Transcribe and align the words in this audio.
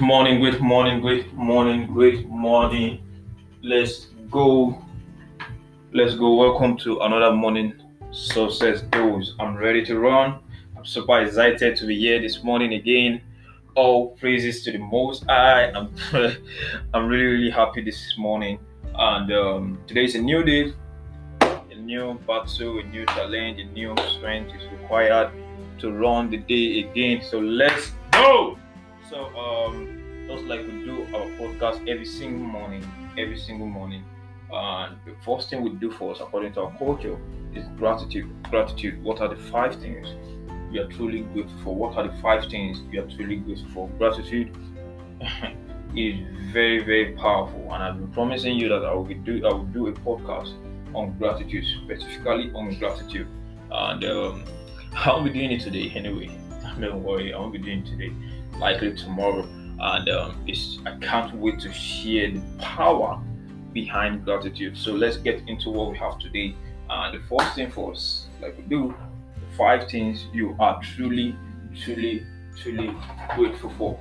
Morning, 0.00 0.40
good 0.40 0.60
morning, 0.60 1.00
great 1.00 1.32
morning, 1.34 1.92
great 1.92 2.28
morning. 2.28 3.00
Let's 3.62 4.06
go. 4.30 4.80
Let's 5.92 6.14
go. 6.14 6.34
Welcome 6.34 6.76
to 6.78 7.00
another 7.00 7.34
morning 7.34 7.74
success 8.12 8.82
dose. 8.82 9.34
I'm 9.40 9.56
ready 9.56 9.84
to 9.86 9.98
run. 9.98 10.38
I'm 10.76 10.84
super 10.84 11.20
excited 11.20 11.74
to 11.76 11.86
be 11.86 11.98
here 11.98 12.20
this 12.20 12.44
morning 12.44 12.74
again. 12.74 13.22
All 13.74 14.10
praises 14.10 14.62
to 14.64 14.72
the 14.72 14.78
Most 14.78 15.24
High. 15.24 15.72
I'm, 15.72 15.92
I'm 16.94 17.08
really, 17.08 17.24
really 17.24 17.50
happy 17.50 17.82
this 17.82 18.14
morning. 18.16 18.60
And 18.94 19.32
um, 19.32 19.78
today 19.88 20.04
is 20.04 20.14
a 20.14 20.20
new 20.20 20.44
day, 20.44 20.74
a 21.40 21.74
new 21.74 22.14
battle, 22.24 22.78
a 22.78 22.84
new 22.84 23.04
challenge, 23.06 23.60
a 23.60 23.64
new 23.64 23.96
strength 24.16 24.54
is 24.54 24.62
required 24.80 25.32
to 25.80 25.90
run 25.90 26.30
the 26.30 26.36
day 26.36 26.88
again. 26.88 27.20
So 27.28 27.40
let's 27.40 27.90
go. 28.12 28.56
So, 29.10 29.24
um, 29.38 30.26
just 30.26 30.44
like 30.44 30.60
we 30.66 30.84
do 30.84 31.06
our 31.14 31.26
podcast 31.40 31.88
every 31.88 32.04
single 32.04 32.46
morning, 32.46 32.84
every 33.16 33.38
single 33.38 33.66
morning, 33.66 34.04
and 34.52 34.96
the 35.06 35.14
first 35.24 35.48
thing 35.48 35.62
we 35.62 35.70
do 35.70 35.90
for 35.90 36.12
us, 36.12 36.20
according 36.20 36.52
to 36.54 36.62
our 36.62 36.78
culture, 36.78 37.16
is 37.54 37.64
gratitude. 37.78 38.30
Gratitude. 38.50 39.02
What 39.02 39.22
are 39.22 39.34
the 39.34 39.42
five 39.50 39.76
things 39.76 40.08
we 40.70 40.78
are 40.78 40.88
truly 40.88 41.20
grateful 41.20 41.58
for? 41.64 41.74
What 41.74 41.96
are 41.96 42.06
the 42.06 42.20
five 42.20 42.50
things 42.50 42.82
we 42.92 42.98
are 42.98 43.06
truly 43.06 43.36
grateful 43.36 43.70
for? 43.72 43.88
Gratitude 43.96 44.54
is 45.96 46.20
very, 46.52 46.84
very 46.84 47.12
powerful, 47.12 47.62
and 47.72 47.82
I've 47.82 47.96
been 47.96 48.12
promising 48.12 48.58
you 48.58 48.68
that 48.68 48.84
I 48.84 48.92
will 48.92 49.06
do 49.06 49.46
I 49.46 49.52
will 49.54 49.64
do 49.64 49.86
a 49.86 49.92
podcast 49.92 50.52
on 50.94 51.16
gratitude, 51.16 51.64
specifically 51.82 52.52
on 52.54 52.78
gratitude, 52.78 53.28
and 53.70 54.04
um, 54.04 54.44
I'll 54.92 55.24
be 55.24 55.30
doing 55.30 55.52
it 55.52 55.62
today 55.62 55.92
anyway. 55.94 56.28
Don't 56.80 57.02
worry, 57.02 57.32
I 57.32 57.38
won't 57.38 57.54
be 57.54 57.58
doing 57.58 57.78
it 57.78 57.86
today 57.86 58.12
likely 58.58 58.94
tomorrow. 58.94 59.46
And 59.80 60.08
um, 60.08 60.44
it's, 60.46 60.78
I 60.86 60.96
can't 60.98 61.34
wait 61.36 61.60
to 61.60 61.72
share 61.72 62.30
the 62.32 62.42
power 62.58 63.22
behind 63.72 64.24
gratitude. 64.24 64.76
So 64.76 64.92
let's 64.92 65.16
get 65.16 65.42
into 65.48 65.70
what 65.70 65.92
we 65.92 65.98
have 65.98 66.18
today. 66.18 66.54
And 66.90 67.14
the 67.14 67.24
first 67.28 67.54
thing 67.54 67.70
for 67.70 67.92
us, 67.92 68.26
like 68.40 68.56
we 68.56 68.64
do, 68.64 68.94
five 69.56 69.88
things 69.88 70.26
you 70.32 70.56
are 70.58 70.80
truly, 70.82 71.36
truly, 71.76 72.26
truly 72.56 72.94
grateful 73.36 73.70
for. 73.70 74.00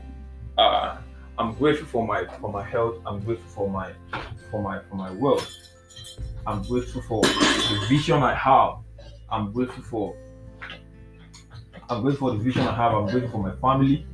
Uh, 0.57 0.97
I'm 1.37 1.53
grateful 1.53 1.87
for 1.87 2.07
my 2.07 2.25
for 2.39 2.51
my 2.51 2.63
health. 2.63 2.95
I'm 3.05 3.19
grateful 3.19 3.49
for 3.49 3.69
my 3.69 3.91
for 4.49 4.61
my 4.61 4.79
for 4.89 4.95
my 4.95 5.11
wealth. 5.11 5.47
I'm 6.47 6.63
grateful 6.63 7.01
for 7.03 7.21
the 7.21 7.85
vision 7.87 8.23
I 8.23 8.33
have. 8.33 8.77
I'm 9.29 9.51
grateful 9.51 9.83
for 9.83 10.15
I'm 11.89 12.01
grateful 12.01 12.29
for 12.29 12.37
the 12.37 12.43
vision 12.43 12.63
I 12.63 12.75
have. 12.75 12.93
I'm 12.93 13.07
grateful 13.07 13.31
for 13.31 13.43
my 13.43 13.55
family. 13.57 14.07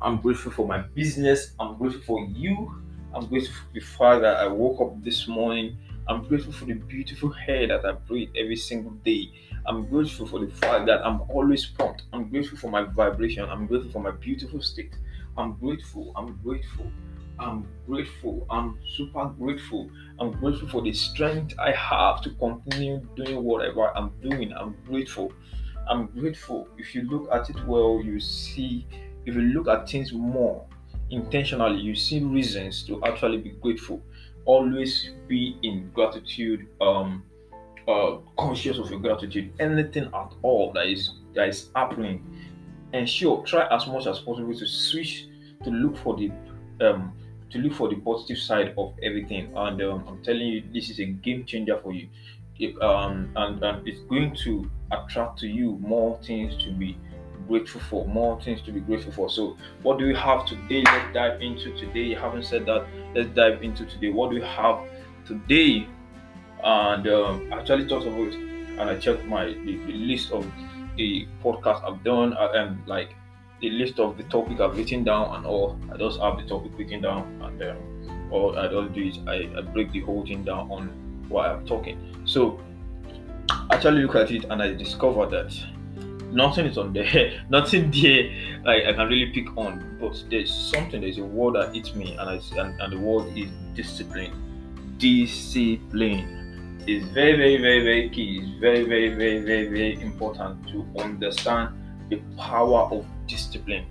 I'm 0.00 0.20
grateful 0.20 0.52
for 0.52 0.66
my 0.66 0.78
business. 0.94 1.52
I'm 1.58 1.76
grateful 1.78 2.02
for 2.02 2.26
you. 2.26 2.74
I'm 3.14 3.26
grateful 3.26 3.54
for 3.54 3.72
the 3.72 3.80
fact 3.80 4.22
that 4.22 4.36
I 4.38 4.46
woke 4.46 4.80
up 4.80 5.02
this 5.02 5.26
morning. 5.26 5.78
I'm 6.08 6.24
grateful 6.28 6.52
for 6.52 6.66
the 6.66 6.74
beautiful 6.74 7.30
hair 7.30 7.66
that 7.68 7.84
I 7.84 7.92
breathe 7.92 8.30
every 8.36 8.56
single 8.56 8.92
day. 8.92 9.32
I'm 9.66 9.86
grateful 9.88 10.26
for 10.26 10.38
the 10.44 10.52
fact 10.52 10.86
that 10.86 11.04
I'm 11.04 11.22
always 11.22 11.66
pumped. 11.66 12.04
I'm 12.12 12.28
grateful 12.30 12.58
for 12.58 12.70
my 12.70 12.82
vibration. 12.84 13.44
I'm 13.48 13.66
grateful 13.66 13.90
for 13.90 14.00
my 14.02 14.12
beautiful 14.12 14.60
state. 14.60 14.94
I'm 15.36 15.54
grateful. 15.54 16.12
I'm 16.14 16.38
grateful. 16.44 16.92
I'm 17.38 17.68
grateful. 17.86 18.46
I'm 18.50 18.78
super 18.96 19.26
grateful. 19.38 19.90
I'm 20.20 20.32
grateful 20.32 20.68
for 20.68 20.82
the 20.82 20.92
strength 20.92 21.54
I 21.58 21.72
have 21.72 22.22
to 22.22 22.30
continue 22.30 23.00
doing 23.16 23.42
whatever 23.42 23.96
I'm 23.96 24.12
doing. 24.22 24.52
I'm 24.52 24.76
grateful. 24.86 25.32
I'm 25.88 26.06
grateful. 26.06 26.68
If 26.78 26.94
you 26.94 27.02
look 27.02 27.28
at 27.32 27.50
it 27.50 27.64
well, 27.66 28.00
you 28.02 28.20
see 28.20 28.86
if 29.26 29.34
you 29.34 29.42
look 29.42 29.68
at 29.68 29.88
things 29.88 30.12
more 30.12 30.64
intentionally, 31.10 31.80
you 31.80 31.94
see 31.94 32.20
reasons 32.20 32.82
to 32.84 33.02
actually 33.04 33.38
be 33.38 33.50
grateful. 33.50 34.00
Always 34.44 35.10
be 35.26 35.58
in 35.62 35.90
gratitude, 35.92 36.68
um, 36.80 37.24
uh, 37.88 38.18
conscious 38.38 38.78
of 38.78 38.90
your 38.90 39.00
gratitude. 39.00 39.52
Anything 39.58 40.04
at 40.14 40.32
all 40.42 40.72
that 40.72 40.86
is 40.86 41.10
that 41.34 41.48
is 41.48 41.70
happening, 41.74 42.24
and 42.92 43.08
sure, 43.08 43.44
try 43.44 43.66
as 43.74 43.86
much 43.88 44.06
as 44.06 44.20
possible 44.20 44.54
to 44.54 44.66
switch 44.66 45.26
to 45.64 45.70
look 45.70 45.96
for 45.98 46.16
the 46.16 46.30
um 46.80 47.12
to 47.50 47.58
look 47.58 47.72
for 47.72 47.88
the 47.88 47.96
positive 47.96 48.38
side 48.38 48.74
of 48.78 48.94
everything. 49.02 49.52
And 49.56 49.80
um, 49.82 50.04
I'm 50.06 50.22
telling 50.22 50.46
you, 50.46 50.62
this 50.72 50.90
is 50.90 51.00
a 51.00 51.04
game 51.06 51.44
changer 51.44 51.78
for 51.78 51.92
you. 51.92 52.08
It, 52.58 52.80
um, 52.82 53.30
and, 53.36 53.62
and 53.62 53.86
it's 53.86 54.00
going 54.00 54.34
to 54.44 54.70
attract 54.90 55.38
to 55.40 55.46
you 55.46 55.78
more 55.80 56.18
things 56.22 56.56
to 56.64 56.70
be 56.70 56.96
grateful 57.46 57.80
for, 57.88 58.06
more 58.06 58.40
things 58.40 58.62
to 58.62 58.72
be 58.72 58.80
grateful 58.80 59.12
for. 59.12 59.30
So, 59.30 59.56
what 59.82 59.98
do 59.98 60.06
we 60.06 60.14
have 60.14 60.46
today? 60.46 60.82
Let's 60.84 61.14
dive 61.14 61.40
into 61.40 61.76
today. 61.78 62.04
You 62.04 62.16
haven't 62.16 62.44
said 62.44 62.66
that. 62.66 62.86
Let's 63.14 63.28
dive 63.30 63.62
into 63.62 63.86
today. 63.86 64.10
What 64.10 64.30
do 64.30 64.36
we 64.36 64.42
have 64.42 64.80
today? 65.26 65.88
And 66.62 67.06
um, 67.08 67.52
I 67.52 67.60
actually 67.60 67.88
thought 67.88 68.06
of 68.06 68.14
it, 68.18 68.34
and 68.34 68.80
I 68.82 68.96
checked 68.96 69.24
my 69.24 69.46
the, 69.46 69.76
the 69.86 69.92
list 69.92 70.32
of 70.32 70.50
the 70.96 71.26
podcast 71.42 71.84
I've 71.84 72.02
done, 72.02 72.34
uh, 72.34 72.52
and 72.54 72.86
like 72.86 73.14
the 73.60 73.70
list 73.70 73.98
of 73.98 74.16
the 74.16 74.24
topic 74.24 74.60
I've 74.60 74.76
written 74.76 75.04
down 75.04 75.36
and 75.36 75.46
all. 75.46 75.78
I 75.92 75.96
just 75.96 76.20
have 76.20 76.36
the 76.38 76.46
topic 76.46 76.72
written 76.76 77.02
down, 77.02 77.40
and 77.42 77.62
um, 77.62 78.28
all 78.30 78.58
I 78.58 78.68
don't 78.68 78.92
do 78.92 79.02
is 79.02 79.18
I, 79.26 79.50
I 79.56 79.62
break 79.62 79.92
the 79.92 80.00
whole 80.00 80.26
thing 80.26 80.44
down 80.44 80.70
on 80.70 80.88
what 81.28 81.46
I'm 81.46 81.66
talking. 81.66 82.22
So, 82.24 82.60
actually 83.70 84.02
look 84.02 84.16
at 84.16 84.30
it, 84.30 84.44
and 84.44 84.62
I 84.62 84.72
discovered 84.72 85.30
that 85.30 85.75
nothing 86.32 86.66
is 86.66 86.78
on 86.78 86.92
there, 86.92 87.44
nothing 87.48 87.90
there 87.90 88.30
I 88.66 88.92
can 88.92 89.08
really 89.08 89.32
pick 89.32 89.56
on. 89.56 89.98
But 90.00 90.22
there's 90.30 90.52
something, 90.52 91.00
there's 91.00 91.18
a 91.18 91.24
word 91.24 91.54
that 91.54 91.74
hits 91.74 91.94
me, 91.94 92.12
and 92.16 92.28
I 92.28 92.40
and, 92.60 92.80
and 92.80 92.92
the 92.92 92.98
word 92.98 93.36
is 93.36 93.50
discipline. 93.74 94.32
Discipline 94.98 96.84
is 96.86 97.04
very, 97.08 97.36
very, 97.36 97.58
very, 97.58 97.82
very 97.82 98.10
key. 98.10 98.40
It's 98.42 98.60
very, 98.60 98.84
very, 98.84 99.08
very, 99.14 99.40
very, 99.40 99.68
very 99.68 100.00
important 100.00 100.68
to 100.68 100.86
understand 101.00 101.74
the 102.08 102.20
power 102.36 102.88
of 102.92 103.04
discipline. 103.26 103.86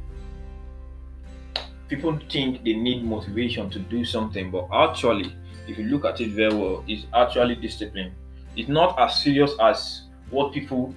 People 1.88 2.18
think 2.32 2.64
they 2.64 2.74
need 2.74 3.04
motivation 3.04 3.70
to 3.70 3.80
do 3.80 4.06
something, 4.06 4.50
but 4.50 4.68
actually, 4.74 5.36
if 5.68 5.78
you 5.78 5.86
look 5.86 6.06
at 6.06 6.20
it 6.22 6.32
very 6.32 6.54
well, 6.54 6.84
it's 6.88 7.06
actually 7.14 7.56
discipline. 7.56 8.14
It's 8.56 8.70
not 8.70 8.98
as 9.00 9.22
serious 9.22 9.52
as 9.60 10.04
what 10.30 10.54
people 10.54 10.94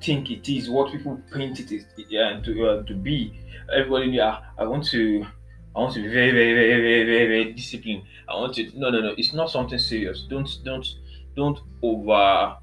think 0.00 0.30
it 0.30 0.48
is, 0.48 0.68
what 0.68 0.92
people 0.92 1.20
paint 1.32 1.60
it 1.60 1.72
is 1.72 1.84
to 1.96 2.66
uh, 2.66 2.82
to 2.82 2.94
be. 2.94 3.40
Everybody, 3.72 4.10
yeah, 4.12 4.40
I 4.58 4.64
want 4.64 4.84
to, 4.86 5.26
I 5.74 5.80
want 5.80 5.94
to 5.94 6.02
be 6.02 6.08
very, 6.08 6.30
very, 6.30 6.54
very, 6.54 6.80
very, 6.80 7.04
very, 7.04 7.26
very 7.26 7.52
disciplined. 7.52 8.02
I 8.28 8.34
want 8.34 8.54
to. 8.54 8.70
No, 8.78 8.90
no, 8.90 9.00
no. 9.00 9.14
It's 9.16 9.32
not 9.32 9.50
something 9.50 9.78
serious. 9.78 10.22
Don't, 10.28 10.48
don't, 10.64 10.86
don't 11.34 11.58
over, 11.82 12.56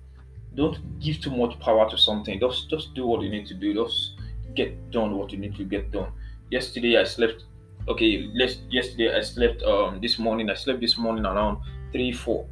don't 0.56 1.00
give 1.00 1.20
too 1.22 1.32
much 1.32 1.60
power 1.60 1.90
to 1.90 1.98
something. 1.98 2.40
Just, 2.40 2.70
just 2.70 2.94
do 2.94 3.06
what 3.06 3.22
you 3.22 3.30
need 3.30 3.48
to 3.48 3.54
do. 3.54 3.74
Just 3.74 4.14
get 4.56 4.92
done 4.92 5.18
what 5.18 5.32
you 5.32 5.38
need 5.38 5.56
to 5.56 5.64
get 5.64 5.92
done. 5.92 6.12
Yesterday 6.52 6.98
I 6.98 7.04
slept. 7.04 7.44
Okay, 7.88 8.30
let's. 8.34 8.60
Yesterday 8.70 9.14
I 9.14 9.22
slept. 9.22 9.62
Um, 9.64 10.00
this 10.02 10.18
morning 10.18 10.50
I 10.50 10.54
slept 10.54 10.80
this 10.80 10.98
morning 10.98 11.26
around 11.26 11.58
three, 11.92 12.12
four. 12.12 12.48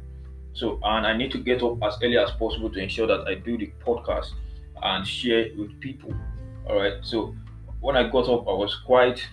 So, 0.54 0.78
and 0.84 1.06
I 1.06 1.16
need 1.16 1.32
to 1.32 1.38
get 1.38 1.62
up 1.62 1.82
as 1.82 1.96
early 2.02 2.18
as 2.18 2.30
possible 2.32 2.68
to 2.70 2.78
ensure 2.78 3.06
that 3.06 3.26
I 3.26 3.36
do 3.36 3.56
the 3.56 3.72
podcast 3.84 4.32
and 4.82 5.06
share 5.06 5.40
it 5.40 5.58
with 5.58 5.78
people. 5.80 6.12
All 6.68 6.76
right. 6.76 6.94
So 7.02 7.34
when 7.80 7.96
I 7.96 8.08
got 8.08 8.28
up, 8.28 8.48
I 8.48 8.52
was 8.52 8.74
quite, 8.86 9.26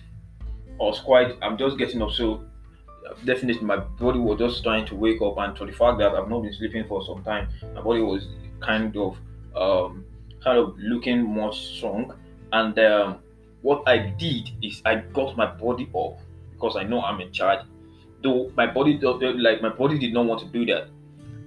I 0.80 0.82
was 0.82 1.00
quite. 1.00 1.36
I'm 1.42 1.56
just 1.56 1.78
getting 1.78 2.02
up, 2.02 2.12
so 2.12 2.44
definitely 3.24 3.62
my 3.62 3.76
body 3.76 4.18
was 4.18 4.38
just 4.38 4.62
trying 4.62 4.86
to 4.86 4.94
wake 4.94 5.20
up, 5.22 5.38
and 5.38 5.56
for 5.56 5.66
the 5.66 5.72
fact 5.72 5.98
that 5.98 6.14
I've 6.14 6.28
not 6.28 6.42
been 6.42 6.52
sleeping 6.52 6.86
for 6.86 7.04
some 7.04 7.22
time, 7.22 7.48
my 7.74 7.80
body 7.80 8.00
was 8.00 8.28
kind 8.60 8.96
of, 8.96 9.16
um, 9.56 10.04
kind 10.42 10.58
of 10.58 10.74
looking 10.78 11.22
more 11.22 11.52
strong. 11.52 12.14
And 12.52 12.78
um, 12.78 13.18
what 13.62 13.82
I 13.86 13.98
did 13.98 14.50
is 14.62 14.82
I 14.84 14.96
got 14.96 15.36
my 15.36 15.46
body 15.46 15.88
up 15.94 16.18
because 16.52 16.76
I 16.76 16.84
know 16.84 17.00
I'm 17.02 17.20
in 17.20 17.32
charge. 17.32 17.60
Though 18.22 18.50
my 18.56 18.66
body, 18.66 18.98
like 18.98 19.62
my 19.62 19.70
body, 19.70 19.98
did 19.98 20.12
not 20.12 20.26
want 20.26 20.40
to 20.40 20.46
do 20.46 20.66
that. 20.66 20.88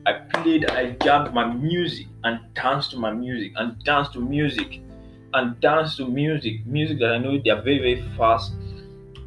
I 0.05 0.13
played, 0.13 0.69
I 0.71 0.91
jammed 1.03 1.33
my 1.33 1.45
music 1.53 2.07
and 2.23 2.39
dance 2.53 2.87
to 2.89 2.97
my 2.97 3.11
music 3.11 3.51
and 3.55 3.81
dance 3.83 4.09
to 4.09 4.19
music 4.19 4.81
and 5.33 5.59
dance 5.59 5.97
to 5.97 6.07
music, 6.07 6.65
music 6.65 6.99
that 6.99 7.11
I 7.13 7.17
know 7.17 7.39
they 7.43 7.49
are 7.49 7.61
very, 7.61 7.79
very 7.79 8.03
fast. 8.17 8.53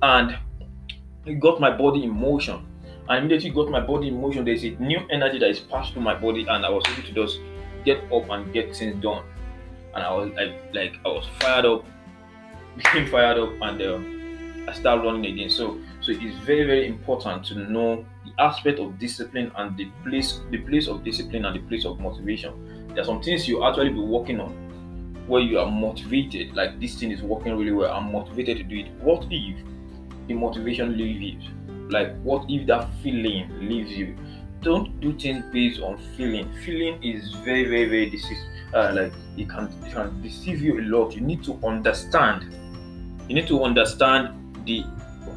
And 0.02 0.38
it 1.25 1.40
got 1.40 1.60
my 1.60 1.76
body 1.76 2.04
in 2.04 2.10
motion. 2.10 2.64
And 3.08 3.19
immediately 3.19 3.50
got 3.50 3.70
my 3.70 3.81
body 3.81 4.08
in 4.08 4.20
motion, 4.20 4.44
there's 4.44 4.64
a 4.64 4.70
new 4.70 5.00
energy 5.10 5.38
that 5.38 5.50
is 5.50 5.60
passed 5.60 5.93
through 5.93 6.02
my 6.02 6.14
body, 6.14 6.46
and 6.48 6.64
I 6.66 6.70
was 6.70 6.84
able 6.88 7.02
to 7.02 7.12
just 7.12 7.38
get 7.84 7.98
up 8.12 8.28
and 8.31 8.52
get 8.52 8.75
things 8.75 9.00
done. 9.02 9.25
And 9.94 10.04
I 10.04 10.12
was 10.12 10.31
like, 10.34 10.75
like 10.75 10.96
I 11.04 11.08
was 11.08 11.26
fired 11.38 11.66
up, 11.66 11.84
became 12.76 13.08
fired 13.08 13.38
up, 13.38 13.50
and 13.62 13.81
uh, 13.82 14.70
I 14.70 14.75
started 14.75 15.04
running 15.04 15.26
again. 15.26 15.50
So, 15.50 15.78
so 16.00 16.12
it's 16.12 16.37
very, 16.44 16.64
very 16.64 16.88
important 16.88 17.44
to 17.46 17.54
know 17.54 18.04
the 18.25 18.42
aspect 18.42 18.81
of 18.81 18.99
discipline 18.99 19.52
and 19.56 19.76
the 19.76 19.88
place 20.04 20.40
the 20.50 20.58
place 20.58 20.88
of 20.88 21.04
discipline 21.04 21.44
and 21.44 21.54
the 21.54 21.69
place 21.69 21.84
of 21.84 22.00
motivation 22.00 22.86
there 22.96 23.02
are 23.02 23.06
some 23.06 23.22
things 23.22 23.46
you 23.46 23.62
actually 23.62 23.90
be 23.90 24.00
working 24.00 24.40
on 24.40 24.50
where 25.28 25.43
you 25.43 25.58
are 25.60 25.70
motivated 25.70 26.54
like 26.56 26.81
this 26.81 26.98
thing 26.98 27.12
is 27.12 27.22
working 27.22 27.56
really 27.56 27.72
well 27.72 27.93
i'm 27.93 28.10
motivated 28.10 28.56
to 28.56 28.64
do 28.64 28.78
it 28.78 28.90
what 29.02 29.25
if 29.31 29.56
the 30.28 30.34
motivation 30.34 30.96
leaves 30.96 31.44
you? 31.44 31.88
Like, 31.88 32.16
what 32.22 32.46
if 32.48 32.66
that 32.66 32.88
feeling 33.02 33.48
leaves 33.60 33.93
you? 33.93 34.16
Don't 34.62 34.98
do 35.00 35.16
things 35.19 35.44
based 35.52 35.81
on 35.81 35.98
feeling. 36.16 36.52
Feeling 36.64 37.02
is 37.02 37.32
very, 37.44 37.64
very, 37.64 37.84
very 37.84 38.10
decisive. 38.10 38.38
Uh, 38.75 38.93
like 38.94 39.12
it 39.37 39.49
can, 39.49 39.66
it 39.84 39.92
can 39.92 40.20
deceive 40.22 40.60
you 40.60 40.81
a 40.81 40.82
lot. 40.82 41.14
You 41.14 41.20
need 41.20 41.44
to 41.44 41.54
understand. 41.64 42.52
You 43.28 43.34
need 43.37 43.46
to 43.49 43.62
understand 43.62 44.34
the 44.64 44.84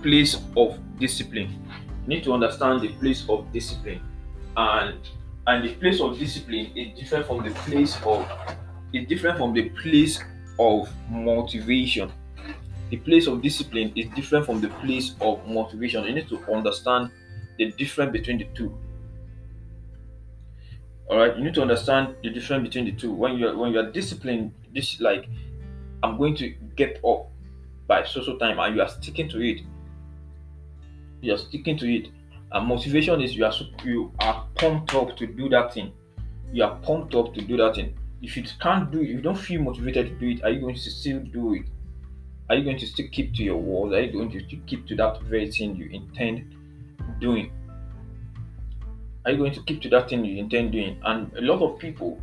place 0.01 0.41
of 0.57 0.79
discipline. 0.99 1.63
You 2.03 2.07
need 2.07 2.23
to 2.23 2.33
understand 2.33 2.81
the 2.81 2.89
place 2.93 3.25
of 3.29 3.51
discipline, 3.51 4.01
and 4.57 4.97
and 5.49 5.63
the 5.63 5.73
place 5.75 5.99
of 5.99 6.17
discipline 6.17 6.71
is 6.75 6.97
different 6.97 7.25
from 7.25 7.43
the 7.43 7.51
place 7.65 7.97
of 8.05 8.25
is 8.93 9.07
different 9.07 9.37
from 9.37 9.53
the 9.53 9.69
place 9.81 10.19
of 10.57 10.89
motivation 11.09 12.11
the 12.89 12.97
place 12.97 13.27
of 13.27 13.41
discipline 13.41 13.91
is 13.95 14.07
different 14.15 14.45
from 14.45 14.61
the 14.61 14.69
place 14.81 15.13
of 15.21 15.47
motivation. 15.47 16.03
You 16.05 16.13
need 16.13 16.29
to 16.29 16.43
understand 16.51 17.11
the 17.57 17.71
difference 17.71 18.11
between 18.11 18.39
the 18.39 18.47
two. 18.55 18.75
All 21.07 21.17
right, 21.17 21.35
you 21.37 21.43
need 21.43 21.53
to 21.55 21.61
understand 21.61 22.15
the 22.23 22.31
difference 22.31 22.63
between 22.63 22.85
the 22.85 22.93
two. 22.93 23.11
When 23.11 23.37
you're 23.37 23.55
when 23.55 23.73
you're 23.73 23.91
disciplined, 23.91 24.53
this 24.73 24.99
like 24.99 25.27
I'm 26.01 26.17
going 26.17 26.35
to 26.37 26.49
get 26.75 26.99
up 27.05 27.27
by 27.87 28.05
social 28.05 28.37
time, 28.37 28.59
and 28.59 28.75
you 28.75 28.81
are 28.81 28.89
sticking 28.89 29.29
to 29.29 29.39
it. 29.39 29.61
You 31.21 31.33
are 31.33 31.37
sticking 31.37 31.77
to 31.77 31.93
it. 31.93 32.07
And 32.51 32.67
motivation 32.67 33.21
is 33.21 33.35
you 33.35 33.45
are 33.45 33.53
you 33.85 34.11
are 34.19 34.47
pumped 34.55 34.95
up 34.95 35.15
to 35.17 35.27
do 35.27 35.49
that 35.49 35.73
thing. 35.73 35.93
You 36.51 36.63
are 36.63 36.75
pumped 36.77 37.13
up 37.13 37.33
to 37.35 37.41
do 37.41 37.57
that 37.57 37.75
thing. 37.75 37.95
If 38.21 38.35
you 38.35 38.43
can't 38.59 38.91
do 38.91 38.99
it, 38.99 39.03
if 39.03 39.09
you 39.09 39.21
don't 39.21 39.37
feel 39.37 39.61
motivated 39.61 40.07
to 40.09 40.15
do 40.15 40.29
it, 40.29 40.43
are 40.43 40.49
you 40.49 40.59
going 40.59 40.75
to 40.75 40.89
still 40.91 41.19
do 41.19 41.53
it? 41.53 41.65
Are 42.49 42.55
you 42.55 42.63
going 42.63 42.79
to 42.79 42.87
still 42.87 43.07
keep 43.11 43.35
to 43.35 43.43
your 43.43 43.57
word? 43.57 43.93
Are 43.93 44.01
you 44.01 44.11
going 44.11 44.31
to 44.31 44.41
keep 44.65 44.87
to 44.87 44.95
that 44.95 45.21
very 45.23 45.51
thing 45.51 45.75
you 45.75 45.89
intend 45.91 46.55
doing? 47.19 47.51
Are 49.25 49.31
you 49.31 49.37
going 49.37 49.53
to 49.53 49.61
keep 49.63 49.81
to 49.83 49.89
that 49.89 50.09
thing 50.09 50.25
you 50.25 50.37
intend 50.37 50.71
doing? 50.71 50.99
And 51.05 51.31
a 51.37 51.41
lot 51.41 51.61
of 51.61 51.77
people, 51.77 52.19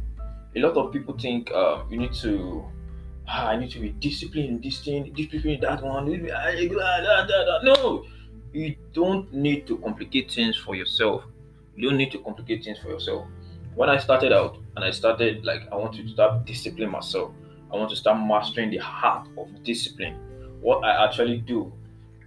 a 0.57 0.59
lot 0.59 0.77
of 0.77 0.93
people 0.93 1.17
think 1.17 1.53
uh, 1.53 1.85
you 1.89 1.99
need 1.99 2.13
to, 2.15 2.65
ah, 3.29 3.51
I 3.51 3.57
need 3.57 3.71
to 3.71 3.79
be 3.79 3.91
disciplined 3.91 4.49
in 4.49 4.61
this 4.61 4.81
thing, 4.81 5.13
disciplined 5.13 5.47
in 5.47 5.61
that 5.61 5.83
one. 5.83 6.07
No, 7.63 8.05
you 8.57 8.75
don't 8.95 9.33
need 9.35 9.67
to 9.67 9.77
complicate 9.79 10.31
things 10.31 10.57
for 10.57 10.75
yourself. 10.75 11.25
You 11.77 11.91
don't 11.91 11.99
need 11.99 12.11
to 12.13 12.19
complicate 12.19 12.65
things 12.65 12.79
for 12.79 12.89
yourself. 12.89 13.27
When 13.75 13.91
I 13.91 13.99
started 13.99 14.33
out 14.33 14.57
and 14.75 14.85
I 14.85 14.91
started 14.91 15.45
like 15.45 15.69
I 15.71 15.77
want 15.77 15.95
to 15.97 16.09
start 16.09 16.47
discipline 16.47 16.91
myself, 16.91 17.33
I 17.71 17.77
want 17.77 17.91
to 17.91 17.97
start 17.97 18.19
mastering 18.27 18.71
the 18.71 18.79
heart 18.79 19.29
of 19.37 19.63
discipline. 19.63 20.15
What 20.63 20.85
I 20.85 21.05
actually 21.05 21.39
do 21.39 21.71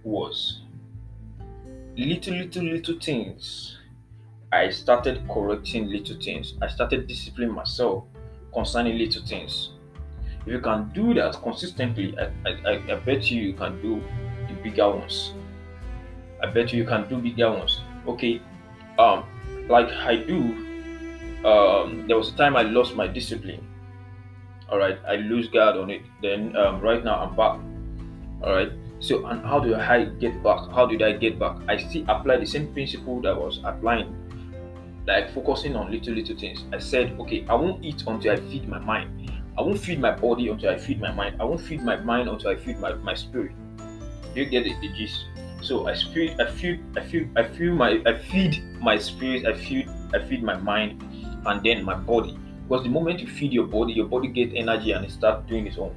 was 0.04 0.60
little, 1.96 2.34
little, 2.34 2.62
little 2.62 3.00
things. 3.00 3.76
I 4.52 4.70
started 4.70 5.28
correcting 5.28 5.88
little 5.88 6.16
things. 6.20 6.54
I 6.62 6.68
started 6.68 7.08
disciplining 7.08 7.52
myself 7.52 8.04
concerning 8.54 8.98
little 8.98 9.24
things. 9.26 9.70
If 10.42 10.46
you 10.46 10.60
can 10.60 10.90
do 10.94 11.12
that 11.14 11.42
consistently, 11.42 12.16
I, 12.16 12.50
I, 12.50 12.92
I 12.92 12.94
bet 12.94 13.30
you 13.32 13.42
you 13.42 13.52
can 13.52 13.82
do 13.82 14.00
the 14.46 14.54
bigger 14.62 14.88
ones. 14.90 15.34
I 16.42 16.46
bet 16.46 16.72
you 16.72 16.78
you 16.82 16.88
can 16.88 17.08
do 17.08 17.18
bigger 17.18 17.50
ones. 17.50 17.80
Okay, 18.06 18.40
um, 18.98 19.24
like 19.68 19.88
I 19.88 20.16
do. 20.16 20.66
Um, 21.44 22.06
there 22.06 22.16
was 22.16 22.32
a 22.32 22.36
time 22.36 22.56
I 22.56 22.62
lost 22.62 22.96
my 22.96 23.06
discipline. 23.06 23.66
All 24.70 24.78
right 24.78 24.98
i 25.08 25.16
lose 25.16 25.48
guard 25.48 25.76
on 25.76 25.90
it. 25.90 26.02
Then 26.22 26.54
um, 26.56 26.80
right 26.80 27.02
now 27.02 27.16
i'm 27.24 27.34
back. 27.34 27.58
All 28.42 28.54
right 28.54 28.70
so 29.00 29.26
and 29.26 29.44
how 29.44 29.58
do 29.58 29.74
i 29.74 30.04
get 30.04 30.42
back? 30.42 30.70
How 30.70 30.86
did 30.86 31.02
i 31.02 31.12
get 31.12 31.38
back? 31.38 31.56
I 31.68 31.76
still 31.78 32.04
apply 32.08 32.36
the 32.36 32.46
same 32.46 32.72
principle 32.72 33.20
that 33.22 33.30
I 33.30 33.38
was 33.38 33.60
applying 33.64 34.14
like 35.06 35.32
focusing 35.34 35.74
on 35.74 35.90
little 35.90 36.14
little 36.14 36.36
things. 36.36 36.64
I 36.72 36.78
said 36.78 37.18
okay 37.20 37.44
i 37.48 37.54
won't 37.54 37.84
eat 37.84 38.04
until 38.06 38.32
i 38.32 38.36
feed 38.36 38.68
my 38.68 38.78
mind. 38.78 39.32
I 39.58 39.62
won't 39.62 39.80
feed 39.80 40.00
my 40.00 40.12
body 40.12 40.48
until 40.48 40.70
i 40.70 40.78
feed 40.78 41.00
my 41.00 41.10
mind. 41.10 41.40
I 41.40 41.44
won't 41.44 41.60
feed 41.60 41.82
my 41.82 41.96
mind 41.96 42.28
until 42.28 42.50
i 42.50 42.56
feed 42.56 42.78
my, 42.78 42.92
my 42.94 43.14
spirit. 43.14 43.52
Do 44.34 44.40
you 44.40 44.46
get 44.46 44.66
it, 44.66 44.80
the 44.80 44.88
gist 44.92 45.24
so 45.62 45.86
i 45.86 45.94
feel 45.94 46.40
i 46.40 46.50
feel 46.50 46.78
i 46.96 47.00
feel 47.02 47.26
i 47.36 47.42
feel 47.42 47.74
my 47.74 48.00
i 48.06 48.16
feed 48.18 48.62
my 48.80 48.98
spirit 48.98 49.46
i 49.46 49.54
feed 49.56 49.88
i 50.14 50.18
feed 50.26 50.42
my 50.42 50.56
mind 50.56 51.02
and 51.46 51.62
then 51.64 51.84
my 51.84 51.94
body 51.94 52.38
because 52.70 52.84
the 52.84 52.88
moment 52.88 53.18
you 53.18 53.26
feed 53.26 53.52
your 53.52 53.66
body, 53.66 53.94
your 53.94 54.06
body 54.06 54.28
gets 54.28 54.52
energy 54.54 54.92
and 54.92 55.04
it 55.04 55.10
starts 55.10 55.44
doing 55.48 55.66
its 55.66 55.76
own. 55.76 55.92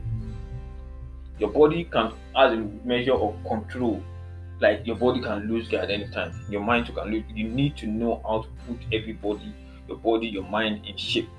Your 1.38 1.52
body 1.52 1.84
can, 1.84 2.12
as 2.36 2.52
a 2.52 2.56
measure 2.84 3.14
of 3.14 3.36
control, 3.48 4.04
like 4.60 4.82
your 4.84 4.96
body 4.96 5.22
can 5.22 5.48
lose 5.48 5.68
guard 5.68 5.92
anytime. 5.92 6.34
Your 6.50 6.62
mind 6.62 6.88
can 6.88 7.12
lose. 7.12 7.26
You 7.32 7.48
need 7.48 7.78
to 7.78 7.86
know 7.86 8.24
how 8.28 8.42
to 8.42 8.48
put 8.66 8.80
everybody, 8.92 9.54
your 9.88 9.98
body, 9.98 10.26
your 10.26 10.50
mind 10.50 10.84
in 10.88 10.98
shape. 10.98 11.30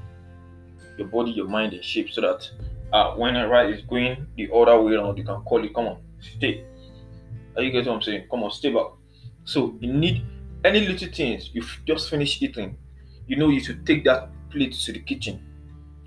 Your 0.98 1.08
body, 1.08 1.32
your 1.32 1.48
mind 1.48 1.72
in 1.72 1.82
shape, 1.82 2.12
so 2.12 2.20
that 2.20 2.48
uh, 2.92 3.16
when 3.16 3.34
a 3.34 3.48
ride 3.48 3.70
is 3.70 3.82
going 3.82 4.28
the 4.36 4.48
other 4.54 4.80
way 4.80 4.92
around, 4.92 5.18
you 5.18 5.24
can 5.24 5.40
call 5.40 5.64
it. 5.64 5.74
Come 5.74 5.86
on, 5.88 5.98
stay. 6.20 6.64
Are 7.56 7.62
you 7.62 7.70
get 7.70 7.86
what 7.86 7.96
I'm 7.96 8.02
saying? 8.02 8.24
Come 8.30 8.42
on, 8.42 8.50
stay 8.50 8.72
back. 8.72 8.86
So 9.44 9.76
you 9.80 9.92
need 9.92 10.24
any 10.64 10.86
little 10.86 11.08
things. 11.08 11.50
You've 11.52 11.78
just 11.86 12.10
finished 12.10 12.42
eating. 12.42 12.76
You 13.26 13.36
know 13.36 13.48
you 13.48 13.60
should 13.60 13.86
take 13.86 14.04
that 14.04 14.30
plate 14.50 14.72
to 14.72 14.92
the 14.92 15.00
kitchen. 15.00 15.42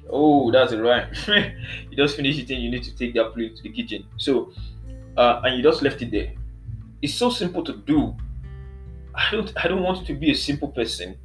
Oh, 0.09 0.51
that's 0.51 0.73
right. 0.73 1.07
you 1.89 1.97
just 1.97 2.15
finished 2.15 2.39
eating, 2.39 2.61
you 2.61 2.71
need 2.71 2.83
to 2.83 2.95
take 2.95 3.13
that 3.15 3.33
plate 3.33 3.55
to 3.57 3.63
the 3.63 3.69
kitchen. 3.69 4.05
So, 4.17 4.51
uh, 5.17 5.41
and 5.43 5.57
you 5.57 5.63
just 5.63 5.81
left 5.81 6.01
it 6.01 6.11
there. 6.11 6.33
It's 7.01 7.13
so 7.13 7.29
simple 7.29 7.63
to 7.63 7.73
do. 7.73 8.15
I 9.13 9.29
don't, 9.31 9.51
I 9.57 9.67
don't 9.67 9.83
want 9.83 9.99
you 10.01 10.05
to 10.07 10.13
be 10.13 10.31
a 10.31 10.35
simple 10.35 10.69
person. 10.69 11.17